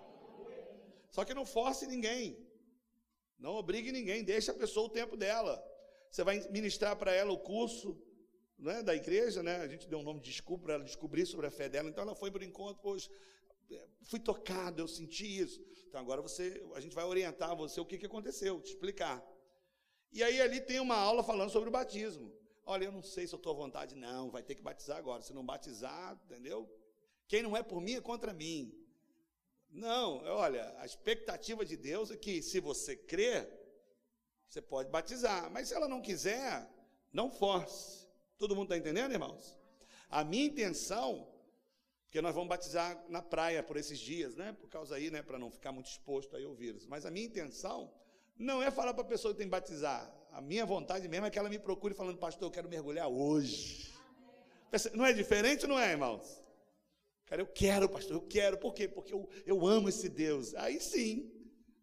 [1.12, 2.38] Só que não force ninguém,
[3.38, 5.62] não obrigue ninguém, deixe a pessoa o tempo dela.
[6.10, 8.02] Você vai ministrar para ela o curso
[8.60, 9.58] né, da igreja, né?
[9.58, 11.90] A gente deu um nome de desculpa para ela descobrir sobre a fé dela.
[11.90, 13.10] Então ela foi para o encontro, pois
[14.04, 15.62] fui tocado, eu senti isso.
[15.88, 19.24] Então agora você, a gente vai orientar você o que, que aconteceu, te explicar.
[20.12, 22.34] E aí ali tem uma aula falando sobre o batismo.
[22.66, 25.22] Olha, eu não sei se eu estou à vontade, não, vai ter que batizar agora.
[25.22, 26.70] Se não batizar, entendeu?
[27.28, 28.76] Quem não é por mim é contra mim.
[29.72, 33.48] Não, olha, a expectativa de Deus é que se você crer,
[34.48, 35.50] você pode batizar.
[35.52, 36.68] Mas se ela não quiser,
[37.14, 37.99] não force.
[38.40, 39.60] Todo mundo está entendendo, irmãos?
[40.10, 41.28] A minha intenção
[42.10, 44.52] porque nós vamos batizar na praia por esses dias, né?
[44.60, 45.22] Por causa aí, né?
[45.22, 46.88] Para não ficar muito exposto aí ao vírus.
[46.88, 47.94] Mas a minha intenção
[48.36, 50.12] não é falar para a pessoa que tem que batizar.
[50.32, 53.94] A minha vontade mesmo é que ela me procure falando, pastor, eu quero mergulhar hoje.
[54.96, 56.44] Não é diferente, não é, irmãos?
[57.28, 58.58] Cara, eu quero, pastor, eu quero.
[58.58, 58.88] Por quê?
[58.88, 60.56] Porque eu, eu amo esse Deus.
[60.56, 61.32] Aí sim.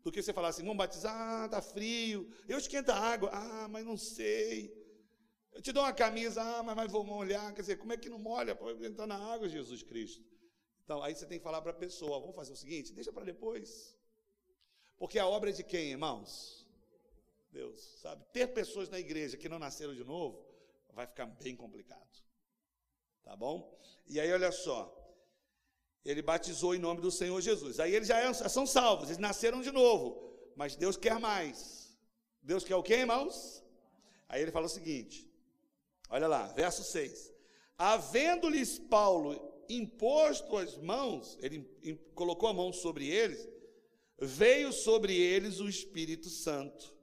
[0.03, 2.29] Do que você falar assim, vamos batizar, ah, tá frio.
[2.49, 3.31] Eu esquento a água.
[3.33, 4.76] Ah, mas não sei.
[5.57, 7.55] Eu te dou uma camisa, ah, mas, mas vou molhar.
[7.55, 8.55] Quer dizer, como é que não molha?
[8.55, 10.23] Pode entrar na água, Jesus Cristo.
[10.85, 13.25] Então, aí você tem que falar para a pessoa: vamos fazer o seguinte, deixa para
[13.25, 13.97] depois.
[14.99, 16.67] Porque a obra é de quem, irmãos?
[17.51, 18.23] Deus, sabe?
[18.35, 20.45] Ter pessoas na igreja que não nasceram de novo
[20.93, 22.23] vai ficar bem complicado.
[23.23, 23.81] Tá bom?
[24.07, 24.95] E aí, olha só.
[26.05, 27.81] Ele batizou em nome do Senhor Jesus.
[27.81, 30.23] Aí eles já são salvos, eles nasceram de novo.
[30.55, 31.99] Mas Deus quer mais.
[32.43, 33.65] Deus quer o quê, irmãos?
[34.29, 35.26] Aí ele fala o seguinte:
[36.09, 37.33] Olha lá, verso 6.
[37.77, 41.65] Havendo-lhes Paulo imposto as mãos, ele
[42.15, 43.49] colocou a mão sobre eles,
[44.19, 46.95] veio sobre eles o Espírito Santo,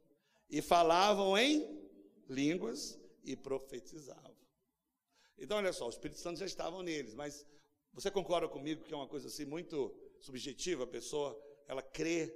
[0.50, 1.84] e falavam em
[2.30, 4.36] línguas e profetizavam.
[5.38, 7.46] Então, olha só, o Espírito Santo já estava neles, mas
[7.92, 10.84] você concorda comigo que é uma coisa assim muito subjetiva?
[10.84, 12.34] A pessoa, ela crê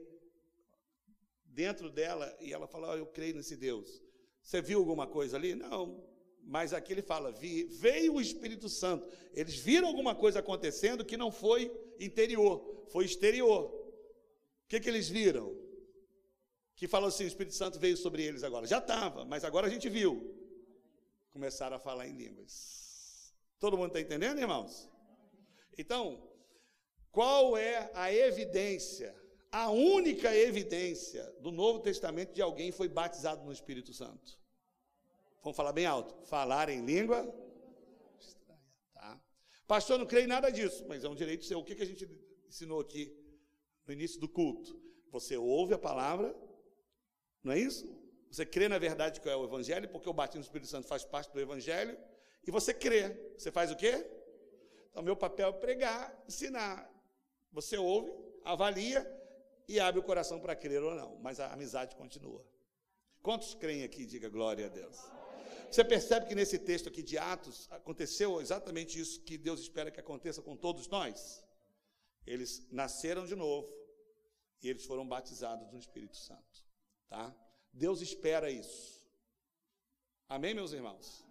[1.45, 4.03] dentro dela e ela fala: oh, Eu creio nesse Deus.
[4.41, 5.55] Você viu alguma coisa ali?
[5.55, 6.03] Não,
[6.47, 9.07] mas aqui ele fala: veio o Espírito Santo.
[9.33, 13.65] Eles viram alguma coisa acontecendo que não foi interior, foi exterior.
[13.65, 15.53] O que, que eles viram?
[16.75, 18.65] Que falou assim: o Espírito Santo veio sobre eles agora.
[18.65, 20.33] Já estava, mas agora a gente viu.
[21.31, 23.33] começaram a falar em línguas.
[23.59, 24.89] Todo mundo está entendendo, irmãos?
[25.77, 26.31] Então,
[27.11, 29.13] qual é a evidência,
[29.51, 34.39] a única evidência do Novo Testamento de alguém foi batizado no Espírito Santo?
[35.43, 36.15] Vamos falar bem alto.
[36.25, 37.33] Falar em língua
[38.19, 38.59] estranha,
[38.93, 39.21] tá?
[39.67, 41.59] Pastor, não creio em nada disso, mas é um direito seu.
[41.59, 42.07] O que, que a gente
[42.47, 43.15] ensinou aqui
[43.85, 44.79] no início do culto?
[45.11, 46.35] Você ouve a palavra,
[47.43, 47.87] não é isso?
[48.29, 51.03] Você crê na verdade que é o Evangelho, porque o batismo do Espírito Santo faz
[51.03, 51.97] parte do Evangelho,
[52.45, 53.09] e você crê.
[53.37, 54.05] Você faz o quê?
[54.89, 56.89] Então, meu papel é pregar, ensinar.
[57.51, 58.11] Você ouve,
[58.43, 59.05] avalia
[59.67, 62.45] e abre o coração para crer ou não, mas a amizade continua.
[63.21, 64.05] Quantos creem aqui?
[64.05, 64.97] Diga glória a Deus.
[65.69, 69.99] Você percebe que nesse texto aqui de Atos aconteceu exatamente isso que Deus espera que
[69.99, 71.43] aconteça com todos nós?
[72.25, 73.71] Eles nasceram de novo
[74.61, 76.65] e eles foram batizados no Espírito Santo,
[77.07, 77.35] tá?
[77.71, 79.05] Deus espera isso.
[80.27, 81.25] Amém, meus irmãos?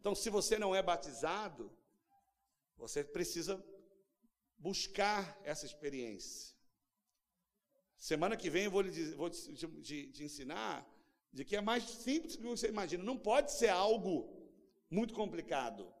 [0.00, 1.72] Então, se você não é batizado,
[2.76, 3.62] você precisa
[4.56, 6.54] buscar essa experiência.
[7.96, 10.86] Semana que vem eu vou, lhe, vou te, te, te ensinar
[11.32, 13.02] de que é mais simples do que você imagina.
[13.02, 14.28] Não pode ser algo
[14.90, 15.92] muito complicado.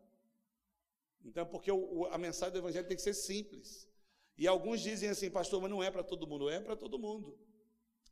[1.24, 3.88] Então, porque o, a mensagem do Evangelho tem que ser simples.
[4.36, 6.48] E alguns dizem assim, pastor, mas não é para todo mundo.
[6.48, 7.38] É para todo mundo.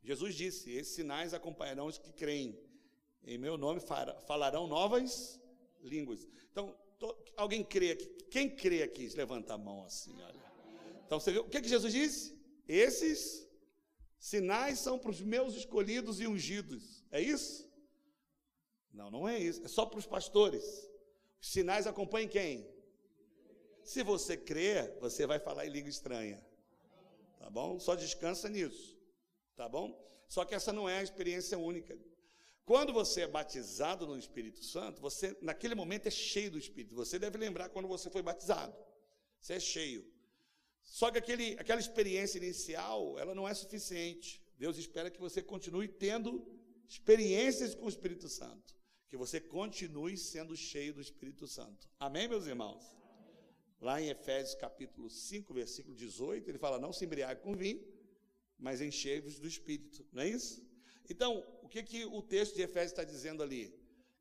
[0.03, 2.57] Jesus disse: Esses sinais acompanharão os que creem.
[3.23, 3.81] Em meu nome
[4.25, 5.39] falarão novas
[5.81, 6.27] línguas.
[6.51, 8.05] Então, to, alguém crê aqui?
[8.29, 9.07] Quem crê aqui?
[9.09, 10.47] Levanta a mão assim, olha.
[11.05, 11.41] Então, você viu?
[11.41, 12.37] O que, que Jesus disse?
[12.67, 13.47] Esses
[14.19, 17.03] sinais são para os meus escolhidos e ungidos.
[17.11, 17.67] É isso?
[18.93, 19.63] Não, não é isso.
[19.63, 20.89] É só para os pastores.
[21.41, 22.67] Os sinais acompanhem quem?
[23.83, 26.43] Se você crer, você vai falar em língua estranha.
[27.39, 27.79] Tá bom?
[27.79, 28.97] Só descansa nisso.
[29.55, 29.97] Tá bom?
[30.27, 31.97] Só que essa não é a experiência única.
[32.65, 36.95] Quando você é batizado no Espírito Santo, você naquele momento é cheio do Espírito.
[36.95, 38.75] Você deve lembrar quando você foi batizado.
[39.39, 40.05] Você é cheio.
[40.83, 44.41] Só que aquele, aquela experiência inicial, ela não é suficiente.
[44.57, 46.45] Deus espera que você continue tendo
[46.87, 48.75] experiências com o Espírito Santo,
[49.09, 51.87] que você continue sendo cheio do Espírito Santo.
[51.99, 52.83] Amém, meus irmãos?
[53.79, 57.85] Lá em Efésios capítulo 5, versículo 18, ele fala: Não se embriague com vinho,
[58.57, 60.05] mas enchei-vos do Espírito.
[60.11, 60.65] Não é isso?
[61.09, 63.73] Então, o que, que o texto de Efésios está dizendo ali?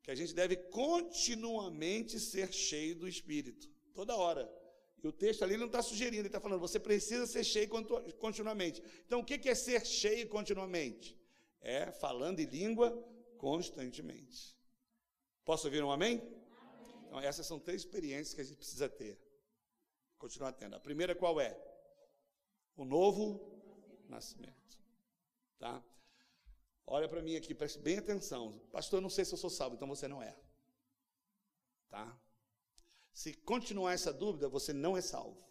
[0.02, 4.48] Que a gente deve continuamente ser cheio do Espírito, toda hora.
[5.02, 7.68] E o texto ali não está sugerindo, ele está falando, você precisa ser cheio
[8.18, 8.82] continuamente.
[9.06, 11.15] Então, o que é ser cheio continuamente?
[11.60, 12.90] É falando em língua
[13.38, 14.56] constantemente.
[15.44, 16.22] Posso ouvir um amém?
[17.06, 19.18] Então, essas são três experiências que a gente precisa ter.
[20.18, 20.74] Continuar tendo.
[20.74, 21.56] A primeira qual é?
[22.76, 23.40] O novo
[24.08, 24.78] nascimento.
[25.58, 25.82] Tá?
[26.86, 28.58] Olha para mim aqui, preste bem atenção.
[28.70, 30.36] Pastor, eu não sei se eu sou salvo, então você não é.
[31.88, 32.18] Tá?
[33.12, 35.44] Se continuar essa dúvida, você não é salvo.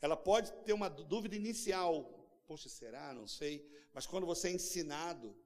[0.00, 3.12] Ela pode ter uma dúvida inicial, poxa, será?
[3.12, 3.66] Não sei.
[3.92, 5.36] Mas quando você é ensinado,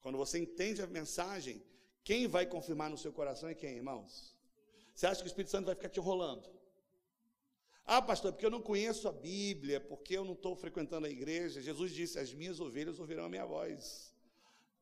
[0.00, 1.62] quando você entende a mensagem,
[2.04, 4.34] quem vai confirmar no seu coração é quem, irmãos?
[4.94, 6.48] Você acha que o Espírito Santo vai ficar te enrolando?
[7.84, 11.62] Ah, pastor, porque eu não conheço a Bíblia, porque eu não estou frequentando a igreja.
[11.62, 14.07] Jesus disse: As minhas ovelhas ouvirão a minha voz.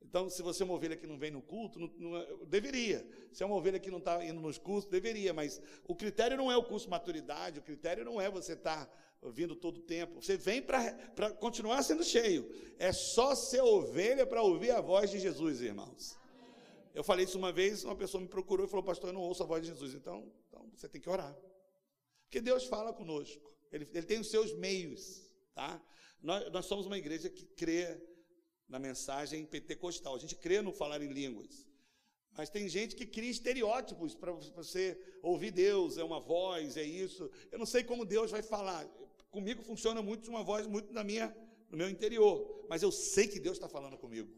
[0.02, 3.06] Então, se você é uma ovelha que não vem no culto, não, não, deveria.
[3.32, 5.34] Se é uma ovelha que não está indo nos cursos, deveria.
[5.34, 8.86] Mas o critério não é o curso de maturidade, o critério não é você estar
[8.86, 8.92] tá
[9.30, 10.22] vindo todo o tempo.
[10.22, 12.48] Você vem para continuar sendo cheio.
[12.78, 16.18] É só ser ovelha para ouvir a voz de Jesus, irmãos.
[16.94, 19.42] Eu falei isso uma vez, uma pessoa me procurou e falou, pastor, eu não ouço
[19.42, 19.92] a voz de Jesus.
[19.94, 21.36] Então, então você tem que orar.
[22.24, 23.54] Porque Deus fala conosco.
[23.70, 25.30] Ele, ele tem os seus meios.
[25.54, 25.80] Tá?
[26.22, 28.00] Nós, nós somos uma igreja que crê
[28.68, 30.14] na mensagem pentecostal.
[30.14, 31.66] A gente crê no falar em línguas.
[32.36, 37.30] Mas tem gente que cria estereótipos para você ouvir Deus, é uma voz, é isso.
[37.50, 38.86] Eu não sei como Deus vai falar
[39.36, 41.26] comigo funciona muito uma voz muito na minha,
[41.68, 44.32] no meu interior, mas eu sei que Deus está falando comigo.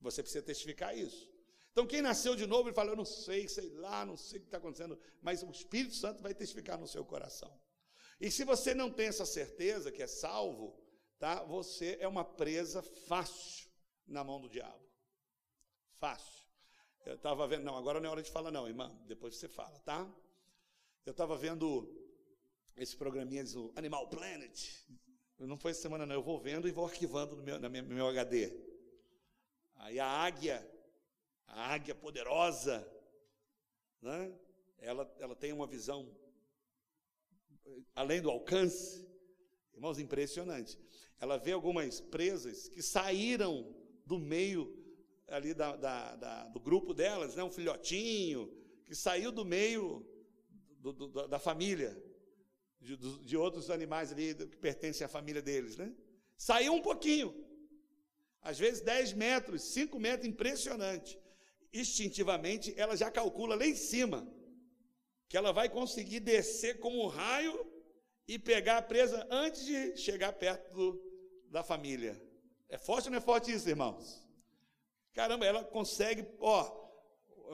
[0.00, 1.30] Você precisa testificar isso.
[1.70, 4.42] Então, quem nasceu de novo, ele fala: Eu não sei, sei lá, não sei o
[4.42, 7.50] que está acontecendo, mas o Espírito Santo vai testificar no seu coração.
[8.20, 10.78] E se você não tem essa certeza que é salvo,
[11.22, 11.44] tá?
[11.44, 13.70] Você é uma presa fácil
[14.08, 14.84] na mão do diabo.
[16.00, 16.44] Fácil.
[17.06, 19.78] Eu estava vendo, não, agora não é hora de falar, não, irmã, depois você fala,
[19.80, 20.04] tá?
[21.06, 21.88] Eu estava vendo
[22.76, 24.68] esse programinha do Animal Planet.
[25.38, 26.16] Não foi essa semana, não.
[26.16, 28.50] Eu vou vendo e vou arquivando no meu, na minha, no meu HD.
[29.76, 30.68] Aí a águia,
[31.46, 32.84] a águia poderosa,
[34.00, 34.36] né?
[34.78, 36.12] ela, ela tem uma visão
[37.94, 39.08] além do alcance.
[39.72, 40.76] Irmãos, impressionante.
[41.22, 43.72] Ela vê algumas presas que saíram
[44.04, 44.76] do meio
[45.28, 48.52] ali da, da, da, do grupo delas, né, um filhotinho,
[48.84, 50.04] que saiu do meio
[50.80, 51.96] do, do, da família,
[52.80, 55.76] de, de, outros animais ali que pertencem à família deles.
[55.76, 55.94] Né?
[56.36, 57.32] Saiu um pouquinho,
[58.40, 61.16] às vezes 10 metros, 5 metros, impressionante.
[61.72, 64.28] Instintivamente, ela já calcula lá em cima
[65.28, 67.64] que ela vai conseguir descer como um raio
[68.26, 71.11] e pegar a presa antes de chegar perto do,
[71.52, 72.20] da família.
[72.68, 74.26] É forte ou não é forte isso, irmãos?
[75.12, 76.58] Caramba, ela consegue, ó,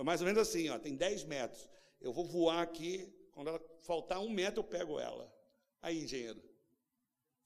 [0.05, 1.69] mais ou menos assim, ó, tem 10 metros.
[2.01, 5.31] Eu vou voar aqui, quando ela faltar um metro, eu pego ela.
[5.83, 6.41] Aí, engenheiro.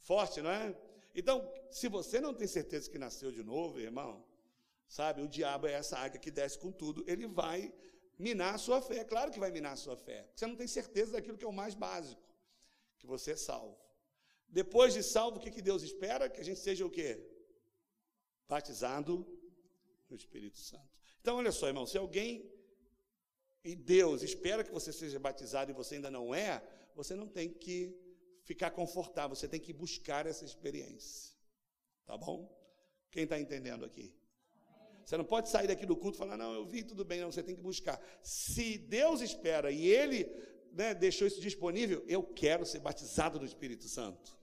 [0.00, 0.76] Forte, não é?
[1.14, 4.22] Então, se você não tem certeza que nasceu de novo, irmão,
[4.86, 7.72] sabe, o diabo é essa águia que desce com tudo, ele vai
[8.18, 8.98] minar a sua fé.
[8.98, 10.28] É claro que vai minar a sua fé.
[10.34, 12.22] Você não tem certeza daquilo que é o mais básico,
[12.98, 13.81] que você é salvo.
[14.52, 16.28] Depois de salvo, o que, que Deus espera?
[16.28, 17.26] Que a gente seja o quê?
[18.46, 19.26] Batizado
[20.10, 20.92] no Espírito Santo.
[21.20, 22.52] Então, olha só, irmão, se alguém
[23.64, 26.62] e Deus espera que você seja batizado e você ainda não é,
[26.94, 27.96] você não tem que
[28.42, 31.32] ficar confortável, você tem que buscar essa experiência.
[32.04, 32.52] Tá bom?
[33.10, 34.14] Quem está entendendo aqui?
[35.04, 37.32] Você não pode sair daqui do culto e falar, não, eu vi, tudo bem, não,
[37.32, 38.00] você tem que buscar.
[38.22, 40.24] Se Deus espera e Ele
[40.72, 44.41] né, deixou isso disponível, eu quero ser batizado no Espírito Santo.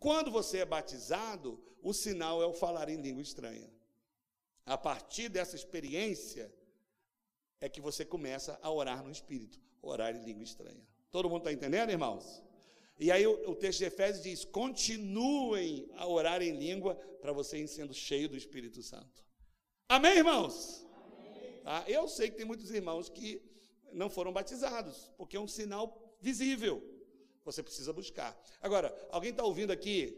[0.00, 3.70] Quando você é batizado, o sinal é o falar em língua estranha.
[4.64, 6.50] A partir dessa experiência
[7.60, 10.82] é que você começa a orar no Espírito, orar em língua estranha.
[11.10, 12.42] Todo mundo está entendendo, irmãos?
[12.98, 17.70] E aí o, o, texto de Efésios diz: continuem a orar em língua para vocês
[17.70, 19.24] sendo cheios do Espírito Santo.
[19.86, 20.86] Amém, irmãos?
[20.94, 21.60] Amém.
[21.62, 21.84] Tá?
[21.86, 23.42] Eu sei que tem muitos irmãos que
[23.92, 26.82] não foram batizados, porque é um sinal visível.
[27.44, 28.38] Você precisa buscar.
[28.60, 30.16] Agora, alguém está ouvindo aqui?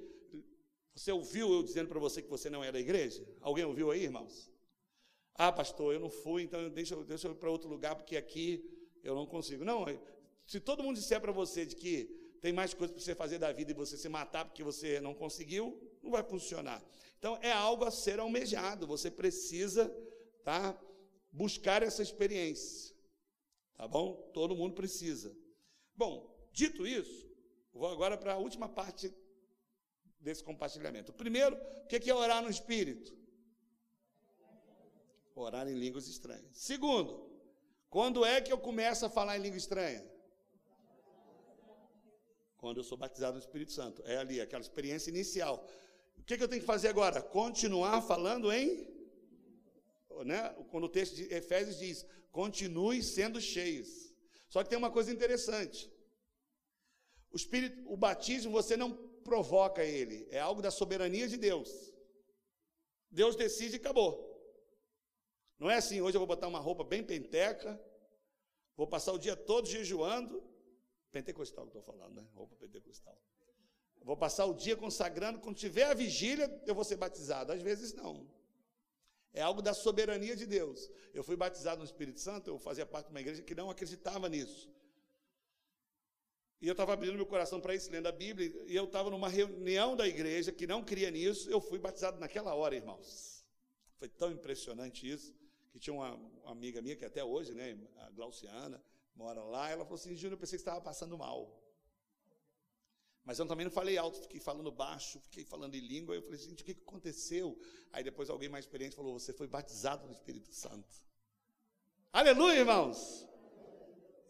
[0.95, 3.27] Você ouviu eu dizendo para você que você não é da igreja?
[3.41, 4.51] Alguém ouviu aí, irmãos?
[5.35, 8.63] Ah, pastor, eu não fui, então deixa, deixa eu ir para outro lugar, porque aqui
[9.03, 9.65] eu não consigo.
[9.65, 9.87] Não,
[10.47, 12.05] se todo mundo disser para você de que
[12.41, 15.15] tem mais coisas para você fazer da vida e você se matar porque você não
[15.15, 16.83] conseguiu, não vai funcionar.
[17.19, 18.85] Então, é algo a ser almejado.
[18.89, 19.89] Você precisa
[20.43, 20.77] tá,
[21.31, 22.93] buscar essa experiência.
[23.77, 24.15] Tá bom?
[24.35, 25.33] Todo mundo precisa.
[25.95, 27.27] Bom, Dito isso,
[27.73, 29.13] vou agora para a última parte
[30.21, 31.13] desse compartilhamento.
[31.13, 33.17] Primeiro, o que é orar no Espírito?
[35.35, 36.47] Orar em línguas estranhas.
[36.53, 37.31] Segundo,
[37.89, 40.05] quando é que eu começo a falar em língua estranha?
[42.59, 44.03] Quando eu sou batizado no Espírito Santo.
[44.05, 45.67] É ali, aquela experiência inicial.
[46.17, 47.21] O que, que eu tenho que fazer agora?
[47.21, 48.87] Continuar falando em.
[50.25, 50.49] Né?
[50.71, 54.15] Quando o texto de Efésios diz: continue sendo cheios.
[54.49, 55.91] Só que tem uma coisa interessante.
[57.33, 58.93] O, espírito, o batismo você não
[59.25, 61.93] provoca ele, é algo da soberania de Deus.
[63.11, 64.29] Deus decide e acabou.
[65.59, 67.81] Não é assim, hoje eu vou botar uma roupa bem penteca,
[68.77, 70.43] vou passar o dia todo jejuando.
[71.11, 72.27] Pentecostal que estou falando, né?
[72.35, 73.17] Roupa pentecostal.
[74.03, 77.53] Vou passar o dia consagrando, quando tiver a vigília, eu vou ser batizado.
[77.53, 78.27] Às vezes não.
[79.33, 80.91] É algo da soberania de Deus.
[81.15, 84.29] Eu fui batizado no Espírito Santo, eu fazia parte de uma igreja que não acreditava
[84.29, 84.69] nisso.
[86.63, 89.29] E eu estava abrindo meu coração para isso, lendo a Bíblia, e eu estava numa
[89.29, 93.45] reunião da igreja que não queria nisso, eu fui batizado naquela hora, irmãos.
[93.97, 95.35] Foi tão impressionante isso,
[95.73, 98.81] que tinha uma, uma amiga minha, que até hoje, né, a Glauciana,
[99.17, 101.61] mora lá, ela falou assim, Júnior, eu pensei que estava passando mal.
[103.25, 106.39] Mas eu também não falei alto, fiquei falando baixo, fiquei falando em língua, eu falei,
[106.39, 107.59] gente, o que aconteceu?
[107.91, 111.03] Aí depois alguém mais experiente falou, você foi batizado no Espírito Santo.
[112.13, 113.32] Aleluia, irmãos!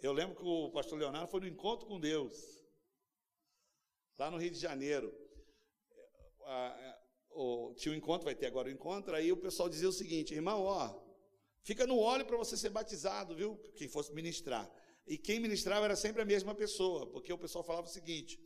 [0.03, 2.61] Eu lembro que o pastor Leonardo foi no encontro com Deus,
[4.19, 5.17] lá no Rio de Janeiro.
[7.31, 9.93] O, tinha um encontro, vai ter agora o um encontro, aí o pessoal dizia o
[9.93, 11.01] seguinte, irmão, ó,
[11.63, 13.57] fica no óleo para você ser batizado, viu?
[13.77, 14.69] Quem fosse ministrar.
[15.07, 18.41] E quem ministrava era sempre a mesma pessoa, porque o pessoal falava o seguinte: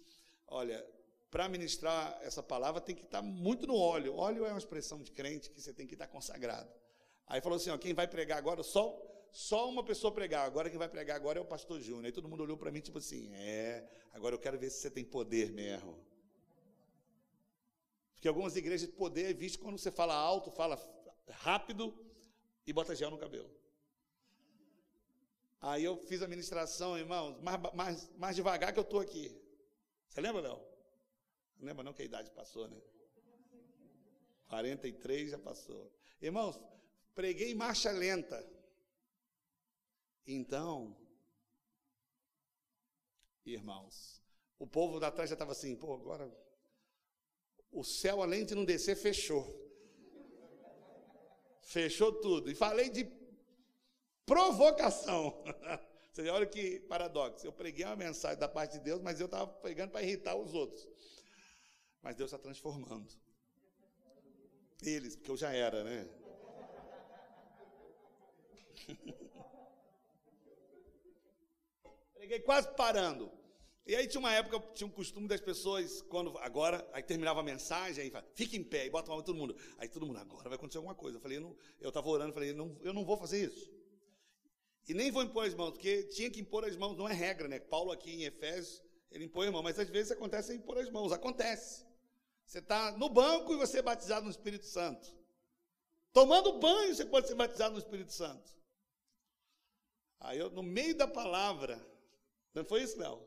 [0.46, 0.86] olha,
[1.30, 4.14] para ministrar essa palavra tem que estar tá muito no óleo.
[4.14, 6.70] Óleo é uma expressão de crente que você tem que estar tá consagrado.
[7.26, 8.94] Aí falou assim: ó, quem vai pregar agora, só
[9.36, 12.06] só uma pessoa pregar, agora quem vai pregar agora é o pastor Júnior.
[12.06, 14.90] Aí todo mundo olhou para mim, tipo assim, é, agora eu quero ver se você
[14.90, 16.02] tem poder mesmo.
[18.14, 20.80] Porque algumas igrejas de poder é visto quando você fala alto, fala
[21.28, 21.94] rápido
[22.66, 23.50] e bota gel no cabelo.
[25.60, 29.38] Aí eu fiz a ministração, irmãos, mais, mais, mais devagar que eu estou aqui.
[30.08, 30.58] Você lembra, Léo?
[31.58, 32.80] Não lembra não que a idade passou, né?
[34.48, 35.92] 43 já passou.
[36.22, 36.58] Irmãos,
[37.14, 38.55] preguei em marcha lenta.
[40.26, 40.96] Então,
[43.44, 44.20] irmãos,
[44.58, 46.34] o povo da trás já estava assim, pô, agora
[47.70, 49.44] o céu, além de não descer, fechou.
[51.60, 52.50] Fechou tudo.
[52.50, 53.06] E falei de
[54.24, 55.44] provocação.
[56.10, 57.46] Você olha que paradoxo.
[57.46, 60.54] Eu preguei uma mensagem da parte de Deus, mas eu estava pregando para irritar os
[60.54, 60.88] outros.
[62.00, 63.12] Mas Deus está transformando.
[64.82, 66.08] Eles, porque eu já era, né?
[72.26, 73.30] Preguei quase parando.
[73.86, 77.42] E aí tinha uma época, tinha um costume das pessoas, quando agora, aí terminava a
[77.42, 79.56] mensagem, aí fala, fica em pé, e bota a mão todo mundo.
[79.78, 81.18] Aí todo mundo, agora vai acontecer alguma coisa.
[81.18, 83.72] Eu falei, eu estava orando, falei, não, eu não vou fazer isso.
[84.88, 87.46] E nem vou impor as mãos, porque tinha que impor as mãos, não é regra,
[87.46, 87.60] né?
[87.60, 91.12] Paulo aqui em Efésios, ele impõe as mãos, mas às vezes acontece impor as mãos,
[91.12, 91.86] acontece.
[92.44, 95.14] Você está no banco e você é batizado no Espírito Santo.
[96.12, 98.52] Tomando banho, você pode ser batizado no Espírito Santo.
[100.18, 101.94] Aí eu, no meio da palavra,
[102.62, 103.20] não foi isso, Léo?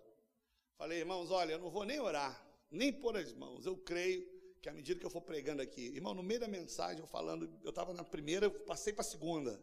[0.77, 3.65] Falei, irmãos, olha, eu não vou nem orar, nem pôr as mãos.
[3.65, 4.27] Eu creio
[4.61, 7.49] que à medida que eu for pregando aqui, irmão, no meio da mensagem, eu falando,
[7.63, 9.61] eu estava na primeira, eu passei para a segunda.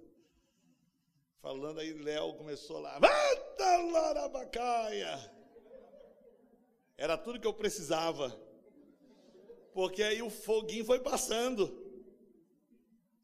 [1.41, 5.37] Falando aí, Léo começou lá, Vata larabacaia!
[6.97, 8.35] Era tudo que eu precisava.
[9.73, 11.85] Porque aí o foguinho foi passando.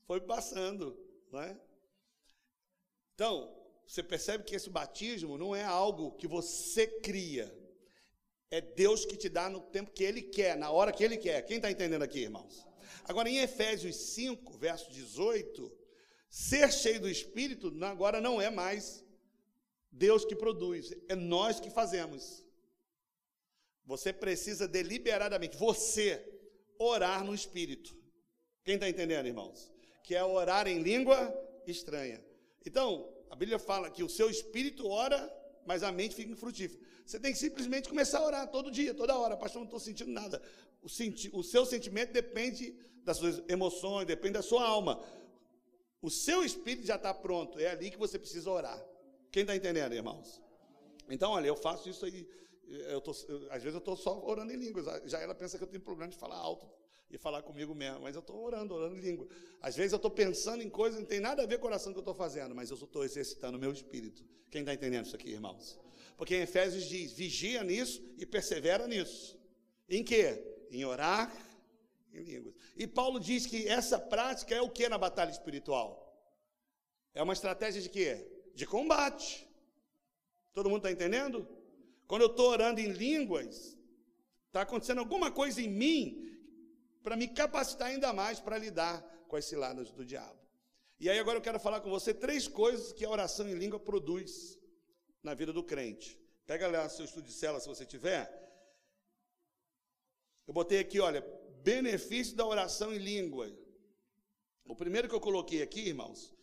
[0.06, 0.98] Foi passando,
[1.30, 1.58] não é?
[3.14, 7.52] Então, você percebe que esse batismo não é algo que você cria.
[8.50, 11.42] É Deus que te dá no tempo que Ele quer, na hora que Ele quer.
[11.42, 12.66] Quem está entendendo aqui, irmãos?
[13.04, 15.82] Agora, em Efésios 5, verso 18,
[16.32, 19.04] Ser cheio do Espírito agora não é mais
[19.90, 22.42] Deus que produz, é nós que fazemos.
[23.84, 26.24] Você precisa deliberadamente, você,
[26.78, 27.94] orar no Espírito.
[28.64, 29.70] Quem está entendendo, irmãos?
[30.02, 31.18] Que é orar em língua
[31.66, 32.24] estranha.
[32.64, 35.18] Então, a Bíblia fala que o seu espírito ora,
[35.64, 36.78] mas a mente fica infrutífera.
[37.06, 39.38] Você tem que simplesmente começar a orar todo dia, toda hora.
[39.38, 40.42] Pastor, não estou sentindo nada.
[40.82, 45.02] O, senti o seu sentimento depende das suas emoções, depende da sua alma.
[46.02, 48.78] O seu espírito já está pronto, é ali que você precisa orar.
[49.30, 50.42] Quem está entendendo, irmãos?
[51.08, 52.28] Então, olha, eu faço isso aí.
[52.68, 54.84] Eu tô, eu, às vezes eu estou só orando em línguas.
[55.06, 56.68] Já ela pensa que eu tenho problema de falar alto
[57.12, 59.28] e falar comigo mesmo, mas eu estou orando, orando em língua.
[59.60, 61.70] Às vezes eu estou pensando em coisas que não tem nada a ver com a
[61.70, 64.24] oração que eu estou fazendo, mas eu estou exercitando o meu espírito.
[64.50, 65.78] Quem está entendendo isso aqui, irmãos?
[66.16, 69.38] Porque em Efésios diz: vigia nisso e persevera nisso.
[69.86, 70.42] Em quê?
[70.70, 71.30] Em orar
[72.14, 72.54] em línguas.
[72.74, 76.00] E Paulo diz que essa prática é o que na batalha espiritual?
[77.14, 78.26] É uma estratégia de quê?
[78.54, 79.46] De combate.
[80.54, 81.46] Todo mundo está entendendo?
[82.06, 83.76] Quando eu estou orando em línguas,
[84.46, 86.31] está acontecendo alguma coisa em mim
[87.02, 90.38] para me capacitar ainda mais para lidar com as ciladas do diabo.
[90.98, 93.80] E aí agora eu quero falar com você três coisas que a oração em língua
[93.80, 94.58] produz
[95.22, 96.18] na vida do crente.
[96.46, 98.30] Pega lá seu estudo de cela se você tiver.
[100.46, 101.20] Eu botei aqui, olha,
[101.62, 103.50] benefício da oração em língua.
[104.64, 106.34] O primeiro que eu coloquei aqui, irmãos,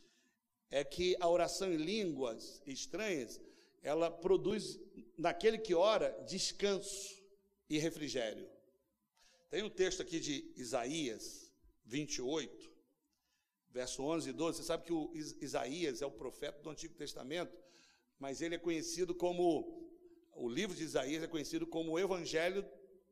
[0.70, 3.40] é que a oração em línguas estranhas,
[3.82, 4.80] ela produz
[5.18, 7.22] naquele que ora descanso
[7.70, 8.50] e refrigério.
[9.50, 11.52] Tem um texto aqui de Isaías
[11.86, 12.72] 28,
[13.72, 14.58] verso 11 e 12.
[14.58, 17.58] Você sabe que o Isaías é o profeta do Antigo Testamento,
[18.20, 19.80] mas ele é conhecido como
[20.34, 22.64] o livro de Isaías é conhecido como o evangelho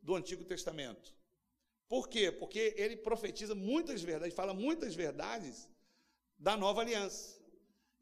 [0.02, 1.16] do Antigo Testamento.
[1.90, 2.32] Por quê?
[2.32, 5.68] Porque ele profetiza muitas verdades, fala muitas verdades
[6.38, 7.42] da nova aliança.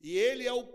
[0.02, 0.68] E ele é o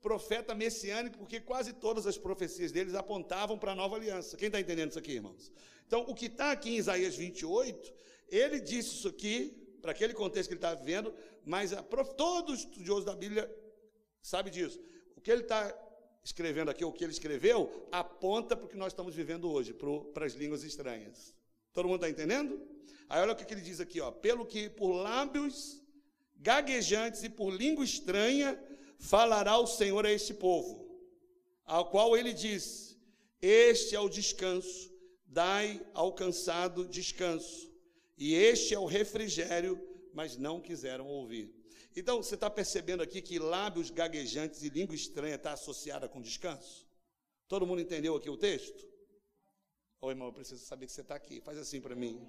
[0.00, 4.36] profeta messiânico, porque quase todas as profecias deles apontavam para a nova aliança.
[4.36, 5.52] Quem está entendendo isso aqui, irmãos?
[5.90, 7.92] Então, o que está aqui em Isaías 28,
[8.28, 11.12] ele disse isso aqui, para aquele contexto que ele está vivendo,
[11.44, 13.52] mas a, todo estudioso da Bíblia
[14.22, 14.80] sabe disso.
[15.16, 15.76] O que ele está
[16.22, 19.74] escrevendo aqui, o que ele escreveu, aponta para o que nós estamos vivendo hoje,
[20.14, 21.34] para as línguas estranhas.
[21.72, 22.64] Todo mundo está entendendo?
[23.08, 24.12] Aí olha o que ele diz aqui, ó.
[24.12, 25.82] Pelo que por lábios
[26.36, 28.56] gaguejantes e por língua estranha
[28.96, 30.88] falará o Senhor a este povo,
[31.64, 32.96] ao qual ele diz:
[33.42, 34.89] Este é o descanso,
[35.30, 37.70] dai ao cansado descanso,
[38.18, 39.80] e este é o refrigério,
[40.12, 41.54] mas não quiseram ouvir.
[41.96, 46.86] Então, você está percebendo aqui que lábios gaguejantes e língua estranha está associada com descanso?
[47.48, 48.86] Todo mundo entendeu aqui o texto?
[50.00, 51.40] Ô irmão, eu preciso saber que você está aqui.
[51.40, 52.20] Faz assim para mim.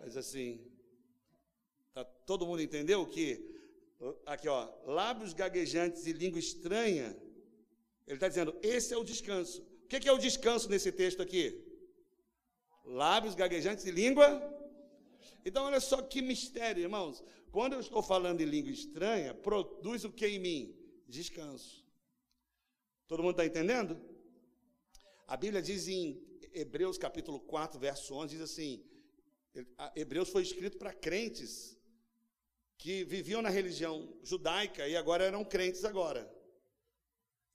[0.00, 0.60] Faz assim.
[1.92, 3.58] Tá, todo mundo entendeu que
[4.26, 7.16] aqui ó, lábios gaguejantes e língua estranha.
[8.06, 9.62] Ele está dizendo, esse é o descanso.
[9.84, 11.69] O que é o descanso nesse texto aqui?
[12.90, 14.26] Lábios gaguejantes e língua.
[15.44, 17.22] Então, olha só que mistério, irmãos.
[17.52, 20.76] Quando eu estou falando em língua estranha, produz o que em mim?
[21.08, 21.86] Descanso.
[23.06, 24.00] Todo mundo está entendendo?
[25.26, 26.20] A Bíblia diz em
[26.52, 28.84] Hebreus capítulo 4, verso 11, diz assim:
[29.94, 31.76] Hebreus foi escrito para crentes
[32.76, 36.28] que viviam na religião judaica e agora eram crentes agora.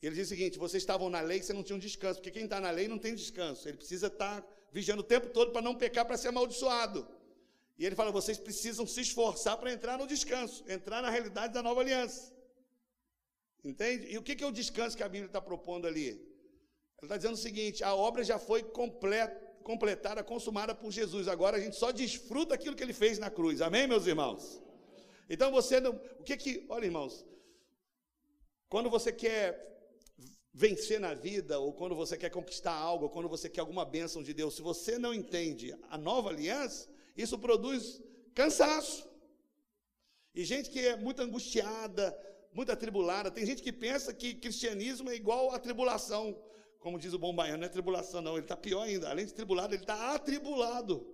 [0.02, 2.46] Ele diz o seguinte: vocês estavam na lei, você não tinha um descanso, porque quem
[2.46, 3.68] está na lei não tem descanso.
[3.68, 7.08] Ele precisa estar tá vigiando o tempo todo para não pecar, para ser amaldiçoado.
[7.80, 11.64] E ele fala: vocês precisam se esforçar para entrar no descanso, entrar na realidade da
[11.64, 12.22] nova aliança.
[13.64, 14.12] Entende?
[14.14, 16.08] E o que é o descanso que a Bíblia está propondo ali?
[16.10, 16.20] Ele
[17.02, 21.30] está dizendo o seguinte: a obra já foi completa, completada, consumada por Jesus.
[21.30, 23.62] Agora a gente só desfruta aquilo que ele fez na cruz.
[23.62, 24.62] Amém, meus irmãos?
[25.30, 25.94] Então você não.
[26.20, 26.66] O que que.
[26.68, 27.26] Olha, irmãos.
[28.68, 29.75] Quando você quer
[30.58, 34.24] vencer na vida, ou quando você quer conquistar algo, ou quando você quer alguma bênção
[34.24, 36.88] de Deus, se você não entende a nova aliança,
[37.18, 38.02] isso produz
[38.34, 39.06] cansaço.
[40.34, 42.18] E gente que é muito angustiada,
[42.54, 46.42] muito atribulada, tem gente que pensa que cristianismo é igual a tribulação.
[46.80, 49.10] Como diz o bom baiano, não é tribulação, não, ele está pior ainda.
[49.10, 51.06] Além de tribulado, ele está atribulado.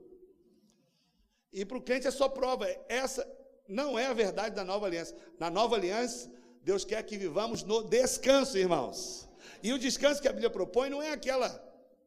[1.52, 2.68] E para o crente é só prova.
[2.88, 3.28] Essa
[3.68, 5.16] não é a verdade da nova aliança.
[5.40, 6.32] Na nova aliança,
[6.62, 9.31] Deus quer que vivamos no descanso, irmãos.
[9.62, 11.50] E o descanso que a Bíblia propõe não é aquela,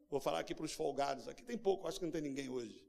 [0.09, 2.85] vou falar aqui para os folgados, aqui tem pouco, acho que não tem ninguém hoje.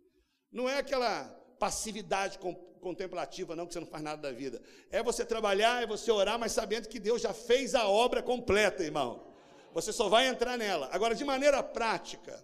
[0.51, 1.25] Não é aquela
[1.59, 2.39] passividade
[2.81, 4.63] contemplativa, não, que você não faz nada da vida.
[4.91, 8.83] É você trabalhar, é você orar, mas sabendo que Deus já fez a obra completa,
[8.83, 9.27] irmão.
[9.73, 10.89] Você só vai entrar nela.
[10.93, 12.43] Agora, de maneira prática,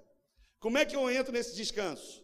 [0.58, 2.22] como é que eu entro nesse descanso?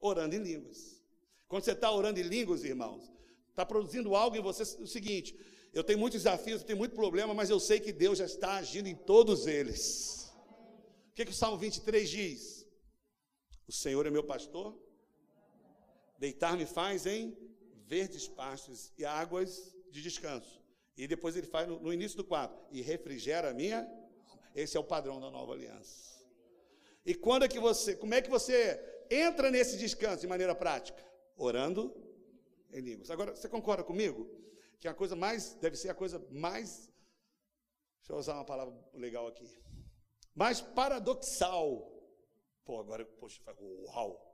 [0.00, 1.02] Orando em línguas.
[1.46, 3.10] Quando você está orando em línguas, irmãos,
[3.48, 5.34] está produzindo algo em você, o seguinte,
[5.72, 8.56] eu tenho muitos desafios, eu tenho muito problema, mas eu sei que Deus já está
[8.56, 10.32] agindo em todos eles.
[11.10, 12.66] O que, que o Salmo 23 diz?
[13.66, 14.78] O Senhor é meu pastor,
[16.18, 17.36] deitar-me faz em
[17.86, 20.62] verdes pastos e águas de descanso.
[20.96, 23.88] E depois ele faz no, no início do quadro, e refrigera a minha.
[24.54, 26.18] Esse é o padrão da nova aliança.
[27.04, 31.02] E quando é que você, como é que você entra nesse descanso de maneira prática?
[31.36, 31.94] Orando
[32.72, 33.10] em línguas.
[33.10, 34.28] Agora, você concorda comigo?
[34.78, 36.92] Que é a coisa mais, deve ser a coisa mais,
[37.98, 39.46] deixa eu usar uma palavra legal aqui,
[40.34, 41.92] mais paradoxal.
[42.64, 44.24] Pô, agora, poxa, uau.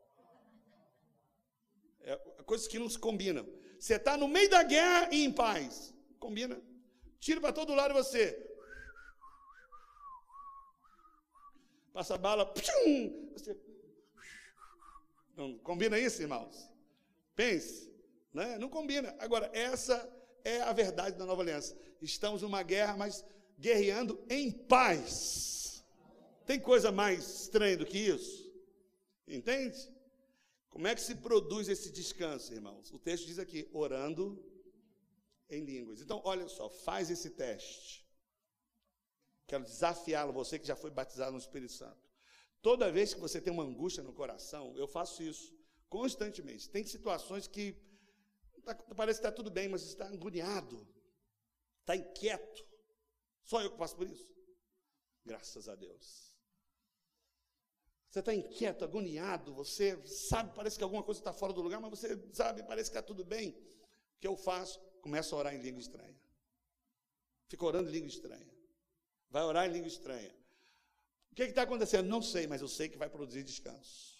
[2.01, 3.47] É, coisas que não se combinam.
[3.79, 5.95] Você está no meio da guerra e em paz.
[6.19, 6.61] Combina.
[7.19, 8.39] Tira para todo lado você.
[11.93, 12.53] Passa bala.
[13.33, 13.59] Você...
[15.35, 16.69] Não combina isso, irmãos?
[17.35, 17.91] Pense.
[18.33, 18.59] Né?
[18.59, 19.17] Não combina.
[19.19, 19.97] Agora, essa
[20.45, 21.77] é a verdade da nova aliança.
[22.01, 23.25] Estamos numa guerra, mas
[23.59, 25.83] guerreando em paz.
[26.47, 28.53] Tem coisa mais estranha do que isso?
[29.27, 29.91] Entende?
[30.69, 32.93] Como é que se produz esse descanso, irmãos?
[32.93, 34.45] O texto diz aqui, orando
[35.49, 36.01] em línguas.
[36.01, 38.05] Então, olha só, faz esse teste.
[39.47, 42.05] Quero desafiá-lo, você que já foi batizado no Espírito Santo.
[42.61, 45.55] Toda vez que você tem uma angústia no coração, eu faço isso
[45.89, 46.69] constantemente.
[46.69, 47.77] Tem situações que
[48.65, 50.87] tá, parece que está tudo bem, mas está agoniado,
[51.81, 52.67] está inquieto.
[53.43, 54.35] Só eu que passo por isso?
[55.25, 56.35] Graças a Deus.
[58.09, 61.91] Você está inquieto, agoniado, você sabe, parece que alguma coisa está fora do lugar, mas
[61.91, 63.51] você sabe, parece que está tudo bem.
[63.51, 64.81] O que eu faço?
[65.03, 66.17] Começo a orar em língua estranha.
[67.49, 68.55] Fico orando em língua estranha.
[69.29, 70.33] Vai orar em língua estranha.
[71.33, 72.07] O que está acontecendo?
[72.07, 74.14] Não sei, mas eu sei que vai produzir descanso.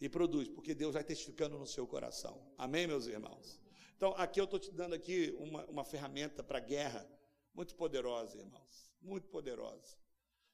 [0.00, 2.40] E produz, porque Deus vai testificando no seu coração.
[2.56, 3.60] Amém, meus irmãos?
[3.96, 7.06] Então, aqui eu estou te dando aqui uma, uma ferramenta para guerra
[7.54, 8.90] muito poderosa, irmãos.
[9.02, 9.98] Muito poderosa.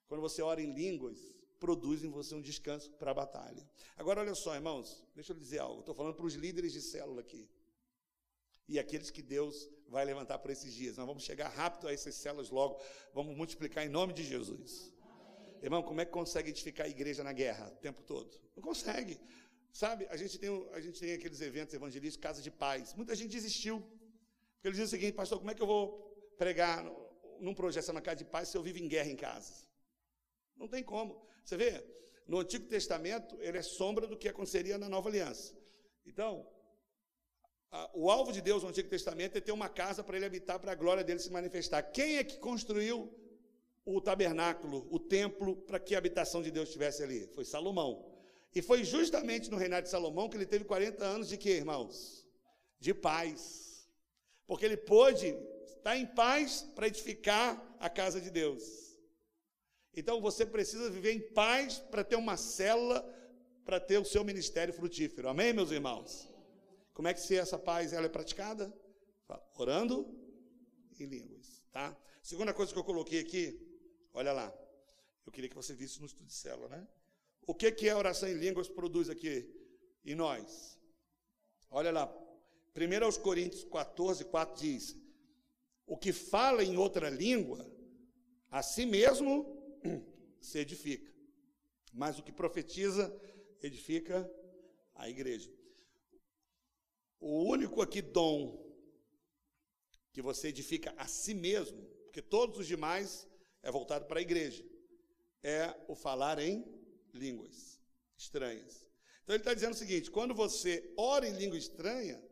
[0.08, 3.68] Quando você ora em línguas, produz em você um descanso para a batalha.
[3.96, 5.80] Agora, olha só, irmãos, deixa eu dizer algo.
[5.80, 7.48] Estou falando para os líderes de célula aqui.
[8.68, 10.96] E aqueles que Deus vai levantar por esses dias.
[10.96, 12.80] Nós vamos chegar rápido a essas células logo.
[13.14, 14.92] Vamos multiplicar em nome de Jesus.
[15.66, 18.40] Irmão, como é que consegue edificar a igreja na guerra o tempo todo?
[18.54, 19.18] Não consegue.
[19.72, 22.94] Sabe, a gente tem, a gente tem aqueles eventos evangelísticos, casa de paz.
[22.94, 23.80] Muita gente desistiu.
[23.80, 25.84] Porque eles dizem o seguinte, pastor, como é que eu vou
[26.38, 26.84] pregar
[27.40, 29.66] num projeto na casa de paz se eu vivo em guerra em casa?
[30.56, 31.26] Não tem como.
[31.44, 31.84] Você vê,
[32.28, 35.52] no Antigo Testamento, ele é sombra do que aconteceria na Nova Aliança.
[36.06, 36.48] Então,
[37.72, 40.60] a, o alvo de Deus no Antigo Testamento é ter uma casa para ele habitar,
[40.60, 41.82] para a glória dele se manifestar.
[41.82, 43.12] Quem é que construiu
[43.86, 47.28] o tabernáculo, o templo, para que a habitação de Deus estivesse ali?
[47.28, 48.04] Foi Salomão.
[48.52, 52.26] E foi justamente no reinado de Salomão que ele teve 40 anos de irmãos?
[52.80, 53.88] De paz.
[54.44, 58.98] Porque ele pôde estar em paz para edificar a casa de Deus.
[59.94, 63.02] Então você precisa viver em paz para ter uma célula,
[63.64, 65.28] para ter o seu ministério frutífero.
[65.28, 66.28] Amém, meus irmãos?
[66.92, 68.72] Como é que se essa paz ela é praticada?
[69.56, 70.06] Orando
[70.98, 71.96] em línguas, tá?
[72.22, 73.65] Segunda coisa que eu coloquei aqui,
[74.16, 74.50] Olha lá.
[75.26, 76.88] Eu queria que você visse no estudo de célula, né?
[77.46, 79.46] O que, que a oração em línguas produz aqui
[80.02, 80.80] em nós?
[81.70, 82.06] Olha lá.
[82.74, 84.96] 1 aos Coríntios 14, 4 diz:
[85.86, 87.70] O que fala em outra língua,
[88.50, 89.44] a si mesmo
[90.40, 91.12] se edifica,
[91.92, 93.14] mas o que profetiza,
[93.60, 94.30] edifica
[94.94, 95.52] a igreja.
[97.20, 98.64] O único aqui dom
[100.10, 103.28] que você edifica a si mesmo, porque todos os demais
[103.66, 104.64] é voltado para a igreja,
[105.42, 106.64] é o falar em
[107.12, 107.80] línguas
[108.16, 108.86] estranhas.
[109.24, 112.22] Então ele está dizendo o seguinte: quando você ora em língua estranha,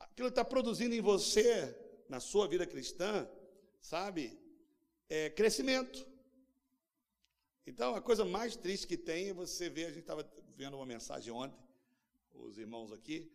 [0.00, 1.72] aquilo está produzindo em você,
[2.08, 3.28] na sua vida cristã,
[3.80, 4.36] sabe,
[5.08, 6.04] é crescimento.
[7.64, 10.86] Então a coisa mais triste que tem é você ver, a gente estava vendo uma
[10.86, 11.56] mensagem ontem,
[12.34, 13.30] os irmãos aqui,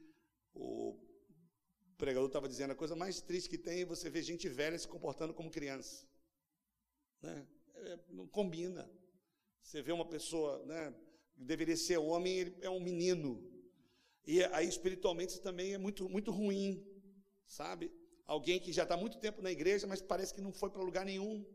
[0.53, 0.93] o
[1.97, 4.89] pregador estava dizendo, a coisa mais triste que tem é você ver gente velha se
[4.89, 6.08] comportando como criança.
[7.21, 7.47] Né?
[7.75, 8.89] É, não combina.
[9.61, 10.93] Você vê uma pessoa, né,
[11.35, 13.43] deveria ser homem, ele é um menino.
[14.25, 16.85] E aí, espiritualmente, isso também é muito, muito ruim,
[17.45, 17.91] sabe?
[18.25, 21.05] Alguém que já está muito tempo na igreja, mas parece que não foi para lugar
[21.05, 21.45] nenhum,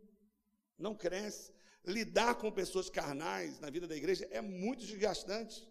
[0.79, 1.53] não cresce.
[1.85, 5.69] Lidar com pessoas carnais na vida da igreja é muito desgastante.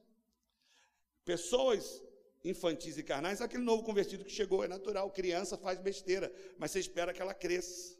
[1.26, 2.04] Pessoas
[2.44, 6.80] infantis e carnais, aquele novo convertido que chegou, é natural, criança faz besteira, mas você
[6.80, 7.98] espera que ela cresça.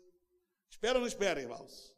[0.74, 1.96] Espera ou não espera, irmãos?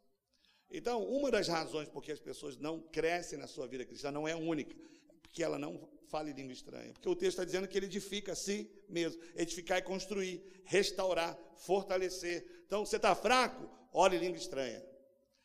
[0.70, 4.28] Então, uma das razões por que as pessoas não crescem na sua vida cristã não
[4.28, 4.76] é única,
[5.08, 6.92] é porque ela não fala em língua estranha.
[6.92, 9.22] Porque o texto está dizendo que ele edifica a si mesmo.
[9.34, 12.46] Edificar é construir, restaurar, fortalecer.
[12.68, 13.70] Então, você está fraco?
[13.94, 14.86] Ore em língua estranha.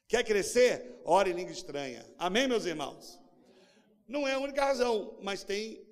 [0.09, 1.01] Quer crescer?
[1.05, 2.05] Ore em língua estranha.
[2.18, 3.20] Amém, meus irmãos?
[4.09, 5.87] Não é a única razão, mas tem,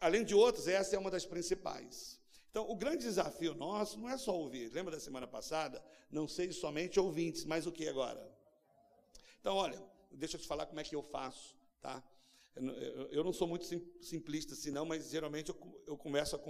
[0.00, 2.17] além de outras, essa é uma das principais.
[2.50, 4.72] Então, o grande desafio nosso não é só ouvir.
[4.72, 5.84] Lembra da semana passada?
[6.10, 8.26] Não seja somente ouvintes, mas o que agora?
[9.40, 12.02] Então, olha, deixa eu te falar como é que eu faço, tá?
[13.10, 13.64] Eu, não sou muito
[14.02, 15.50] simplista assim, não, mas geralmente
[15.86, 16.40] eu começo, a,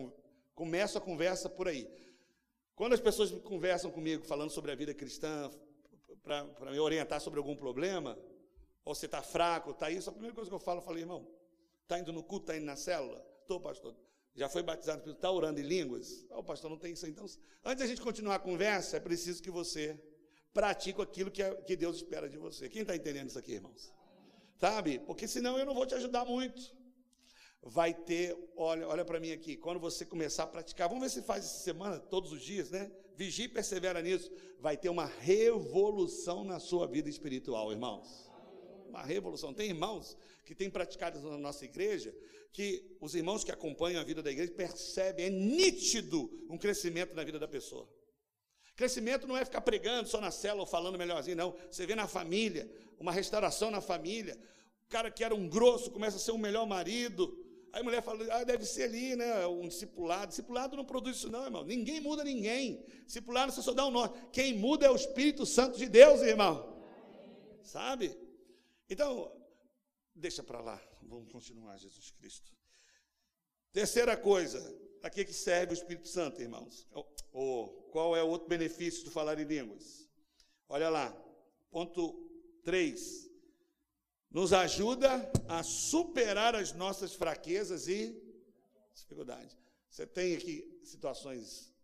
[0.54, 1.86] começo a conversa por aí.
[2.74, 5.50] Quando as pessoas conversam comigo falando sobre a vida cristã,
[6.22, 8.18] para me orientar sobre algum problema,
[8.84, 11.28] ou você está fraco, está isso, a primeira coisa que eu falo, eu falo, irmão,
[11.82, 13.22] está indo no culto, está indo na célula?
[13.42, 13.94] Estou, pastor.
[14.38, 16.24] Já foi batizado, está orando em línguas?
[16.30, 17.04] Oh, pastor, não tem isso.
[17.08, 17.26] Então,
[17.64, 20.00] antes da gente continuar a conversa, é preciso que você
[20.54, 22.68] pratique aquilo que, é, Deus espera de você.
[22.68, 23.92] Quem está entendendo isso aqui, irmãos?
[24.56, 25.00] Sabe?
[25.00, 26.72] Porque senão eu não vou te ajudar muito.
[27.60, 31.26] Vai ter, olha, olha para mim aqui, quando você começar a praticar, vamos ver se
[31.26, 32.92] faz essa semana, todos os dias, né?
[33.16, 34.30] Vigie e persevera nisso.
[34.60, 38.27] Vai ter uma revolução na sua vida espiritual, irmãos.
[38.88, 39.52] Uma revolução.
[39.52, 42.14] Tem irmãos que têm praticado na nossa igreja,
[42.52, 47.22] que os irmãos que acompanham a vida da igreja percebem, é nítido um crescimento na
[47.22, 47.88] vida da pessoa.
[48.74, 51.54] Crescimento não é ficar pregando só na célula ou falando melhorzinho, não.
[51.70, 54.38] Você vê na família, uma restauração na família.
[54.86, 57.36] O cara que era um grosso começa a ser um melhor marido.
[57.72, 59.46] Aí a mulher fala, ah, deve ser ali, né?
[59.48, 60.28] Um discipulado.
[60.28, 61.64] Discipulado não produz isso, não, irmão.
[61.64, 62.84] Ninguém muda ninguém.
[63.04, 64.08] Discipulado você só dá um nó.
[64.32, 66.80] Quem muda é o Espírito Santo de Deus, irmão.
[67.62, 68.16] Sabe?
[68.88, 69.30] Então,
[70.14, 70.82] deixa para lá.
[71.02, 72.52] Vamos continuar, Jesus Cristo.
[73.72, 74.60] Terceira coisa,
[75.00, 76.88] para que serve o Espírito Santo, irmãos?
[77.32, 80.08] Ou qual é o outro benefício do falar em línguas?
[80.68, 81.10] Olha lá,
[81.70, 82.28] ponto
[82.64, 83.28] 3.
[84.30, 88.14] Nos ajuda a superar as nossas fraquezas e
[88.94, 89.56] dificuldades.
[89.88, 91.74] Você tem aqui situações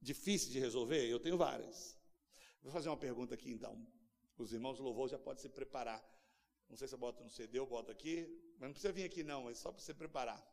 [0.00, 1.08] difíceis de resolver?
[1.08, 1.96] Eu tenho várias.
[2.62, 3.84] Vou fazer uma pergunta aqui então.
[4.38, 6.04] Os irmãos do louvor já podem se preparar.
[6.68, 9.22] Não sei se eu boto no CD ou boto aqui, mas não precisa vir aqui
[9.22, 10.44] não, é só para você preparar.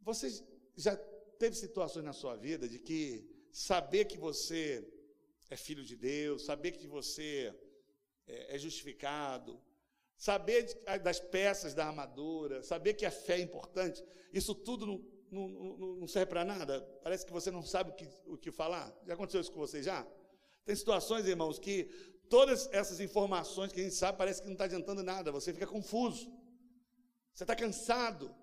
[0.00, 0.44] Você
[0.76, 0.96] já
[1.38, 4.86] teve situações na sua vida de que saber que você
[5.50, 7.54] é filho de Deus, saber que você
[8.26, 9.60] é, é justificado,
[10.16, 10.64] saber
[11.02, 14.98] das peças da armadura, saber que a fé é importante, isso tudo não,
[15.30, 16.80] não, não, não serve para nada?
[17.02, 18.94] Parece que você não sabe o que, o que falar?
[19.06, 20.06] Já aconteceu isso com você já?
[20.64, 21.88] Tem situações, irmãos, que
[22.28, 25.66] todas essas informações que a gente sabe parece que não está adiantando nada, você fica
[25.66, 26.30] confuso,
[27.32, 28.34] você está cansado,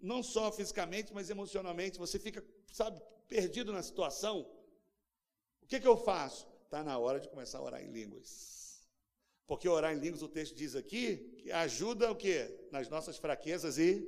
[0.00, 4.48] não só fisicamente, mas emocionalmente, você fica, sabe, perdido na situação.
[5.62, 6.46] O que, que eu faço?
[6.64, 8.86] Está na hora de começar a orar em línguas.
[9.46, 12.68] Porque orar em línguas, o texto diz aqui, que ajuda o quê?
[12.70, 14.06] Nas nossas fraquezas e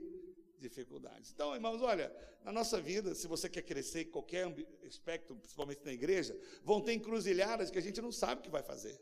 [0.59, 1.33] dificuldades.
[1.33, 2.14] Então, irmãos, olha,
[2.45, 4.47] na nossa vida, se você quer crescer em qualquer
[4.87, 8.62] aspecto, principalmente na igreja, vão ter encruzilhadas que a gente não sabe o que vai
[8.62, 9.01] fazer.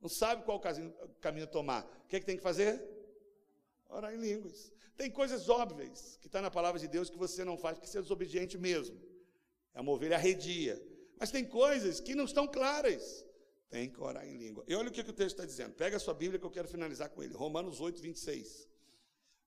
[0.00, 0.60] Não sabe qual
[1.20, 1.84] caminho tomar.
[2.04, 2.82] O que, é que tem que fazer?
[3.88, 4.72] Orar em línguas.
[4.96, 7.98] Tem coisas óbvias que está na palavra de Deus que você não faz, porque você
[7.98, 9.00] é desobediente mesmo.
[9.74, 10.80] É uma ovelha arredia.
[11.18, 13.24] Mas tem coisas que não estão claras.
[13.68, 14.64] Tem que orar em língua.
[14.66, 15.74] E olha o que, que o texto está dizendo.
[15.74, 17.34] Pega a sua Bíblia que eu quero finalizar com ele.
[17.34, 18.68] Romanos 8, 26.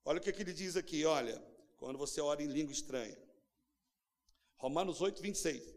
[0.05, 1.43] Olha o que, que ele diz aqui, olha.
[1.77, 3.17] Quando você ora em língua estranha.
[4.55, 5.75] Romanos 8, 26.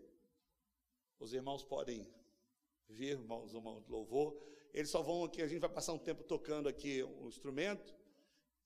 [1.18, 2.06] Os irmãos podem
[2.88, 4.36] vir, irmãos, de louvor.
[4.76, 7.96] Eles só vão aqui, a gente vai passar um tempo tocando aqui um instrumento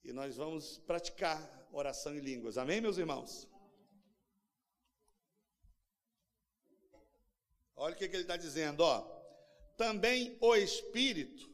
[0.03, 1.39] e nós vamos praticar
[1.71, 2.59] oração em línguas.
[2.59, 3.49] Amém, meus irmãos?
[7.77, 9.03] Olha o que, que ele está dizendo, ó.
[9.77, 11.49] Também o Espírito,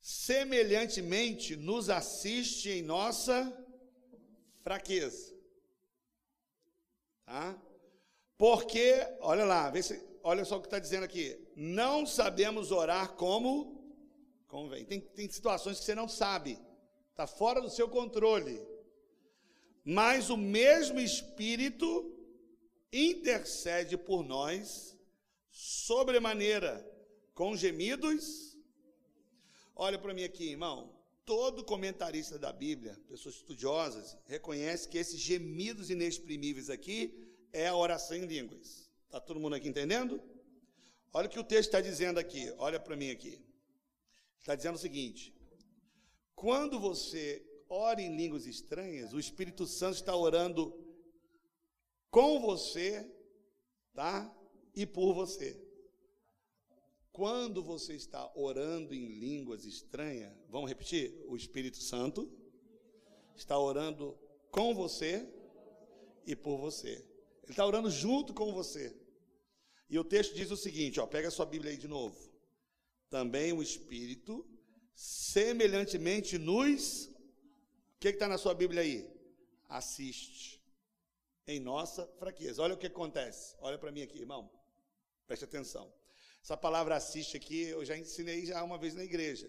[0.00, 3.36] semelhantemente, nos assiste em nossa
[4.64, 5.32] fraqueza.
[7.24, 7.56] Tá?
[8.36, 11.38] Porque, olha lá, vê se, olha só o que está dizendo aqui.
[11.56, 13.82] Não sabemos orar como
[14.46, 14.84] convém.
[14.84, 16.58] Tem, tem situações que você não sabe,
[17.10, 18.60] está fora do seu controle.
[19.84, 22.14] Mas o mesmo Espírito
[22.92, 24.96] intercede por nós
[25.50, 26.86] sobremaneira,
[27.34, 28.56] com gemidos.
[29.74, 30.94] Olha para mim aqui, irmão.
[31.24, 38.16] Todo comentarista da Bíblia, pessoas estudiosas, reconhece que esses gemidos inexprimíveis aqui é a oração
[38.16, 38.81] em línguas.
[39.12, 40.22] Está todo mundo aqui entendendo?
[41.12, 42.50] Olha o que o texto está dizendo aqui.
[42.56, 43.44] Olha para mim aqui.
[44.40, 45.36] Está dizendo o seguinte:
[46.34, 50.74] quando você ora em línguas estranhas, o Espírito Santo está orando
[52.10, 53.06] com você,
[53.92, 54.34] tá?
[54.74, 55.62] E por você.
[57.12, 61.22] Quando você está orando em línguas estranhas, vamos repetir?
[61.28, 62.32] O Espírito Santo
[63.36, 64.18] está orando
[64.50, 65.28] com você
[66.26, 67.06] e por você.
[67.42, 69.01] Ele está orando junto com você.
[69.92, 72.16] E o texto diz o seguinte: ó, pega sua Bíblia aí de novo.
[73.10, 74.48] Também o Espírito,
[74.94, 77.08] semelhantemente, nos.
[77.08, 79.06] O que está na sua Bíblia aí?
[79.68, 80.62] Assiste
[81.46, 82.62] em nossa fraqueza.
[82.62, 83.54] Olha o que acontece.
[83.58, 84.50] Olha para mim aqui, irmão.
[85.26, 85.92] Preste atenção.
[86.42, 89.46] Essa palavra assiste aqui, eu já ensinei já uma vez na igreja.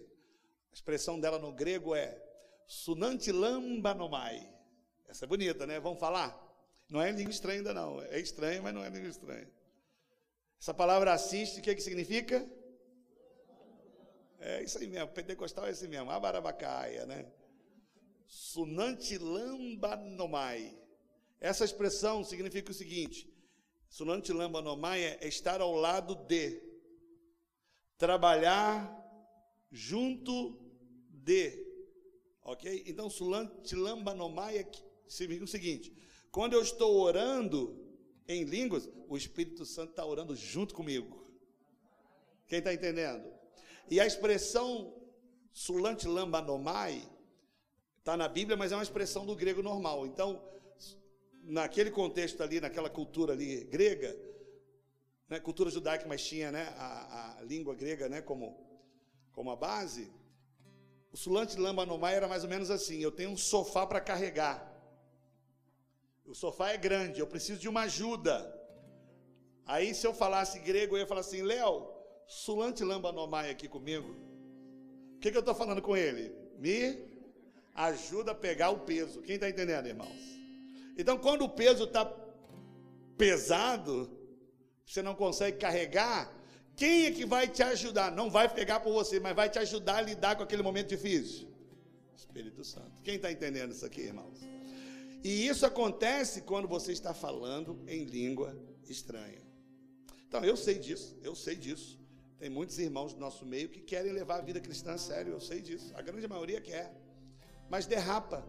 [0.70, 2.22] A expressão dela no grego é
[2.66, 4.46] sunantilambanomai.
[5.06, 5.80] Essa é bonita, né?
[5.80, 6.38] Vamos falar?
[6.90, 8.02] Não é língua estranha ainda não.
[8.02, 9.50] É estranha, mas não é língua estranha.
[10.64, 12.48] Essa palavra assiste, o que, que significa?
[14.40, 17.30] É isso aí mesmo, pentecostal é assim mesmo, abarabacaia, né?
[18.26, 20.74] Sunantilambanomai.
[21.38, 23.30] Essa expressão significa o seguinte:
[23.90, 26.62] Sunantilambanomai é estar ao lado de,
[27.98, 28.90] trabalhar
[29.70, 30.58] junto
[31.10, 31.62] de,
[32.42, 32.84] ok?
[32.86, 34.66] Então, Sunantilambanomai é
[35.06, 35.92] significa o seguinte:
[36.30, 37.83] quando eu estou orando
[38.26, 41.24] em línguas, o Espírito Santo está orando junto comigo.
[42.46, 43.32] Quem está entendendo?
[43.90, 44.94] E a expressão
[45.52, 47.02] sulante lambanomai
[47.98, 50.06] está na Bíblia, mas é uma expressão do grego normal.
[50.06, 50.42] Então,
[51.42, 54.16] naquele contexto ali, naquela cultura ali grega,
[55.28, 58.58] né, cultura judaica, mas tinha né, a, a, língua grega né, como,
[59.32, 60.10] como a base,
[61.12, 64.73] o sulante lambanomai era mais ou menos assim: eu tenho um sofá para carregar.
[66.24, 68.34] O sofá é grande, eu preciso de uma ajuda.
[69.66, 71.86] Aí, se eu falasse grego, eu ia falar assim: Léo,
[72.26, 74.14] sulante lamba nomai aqui comigo.
[75.16, 76.32] O que, que eu estou falando com ele?
[76.58, 76.98] Me
[77.74, 79.22] ajuda a pegar o peso.
[79.22, 80.22] Quem está entendendo, irmãos?
[80.96, 82.04] Então, quando o peso está
[83.16, 84.10] pesado,
[84.86, 86.32] você não consegue carregar,
[86.76, 88.10] quem é que vai te ajudar?
[88.10, 91.48] Não vai pegar por você, mas vai te ajudar a lidar com aquele momento difícil?
[92.16, 92.92] Espírito Santo.
[93.02, 94.53] Quem está entendendo isso aqui, irmãos?
[95.24, 98.54] E isso acontece quando você está falando em língua
[98.86, 99.42] estranha.
[100.28, 101.98] Então, eu sei disso, eu sei disso.
[102.38, 105.40] Tem muitos irmãos do nosso meio que querem levar a vida cristã a sério, eu
[105.40, 105.92] sei disso.
[105.96, 106.94] A grande maioria quer.
[107.70, 108.46] Mas derrapa.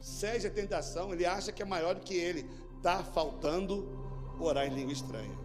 [0.00, 2.48] Cede a tentação, ele acha que é maior do que ele.
[2.78, 3.86] Está faltando
[4.40, 5.43] orar em língua estranha.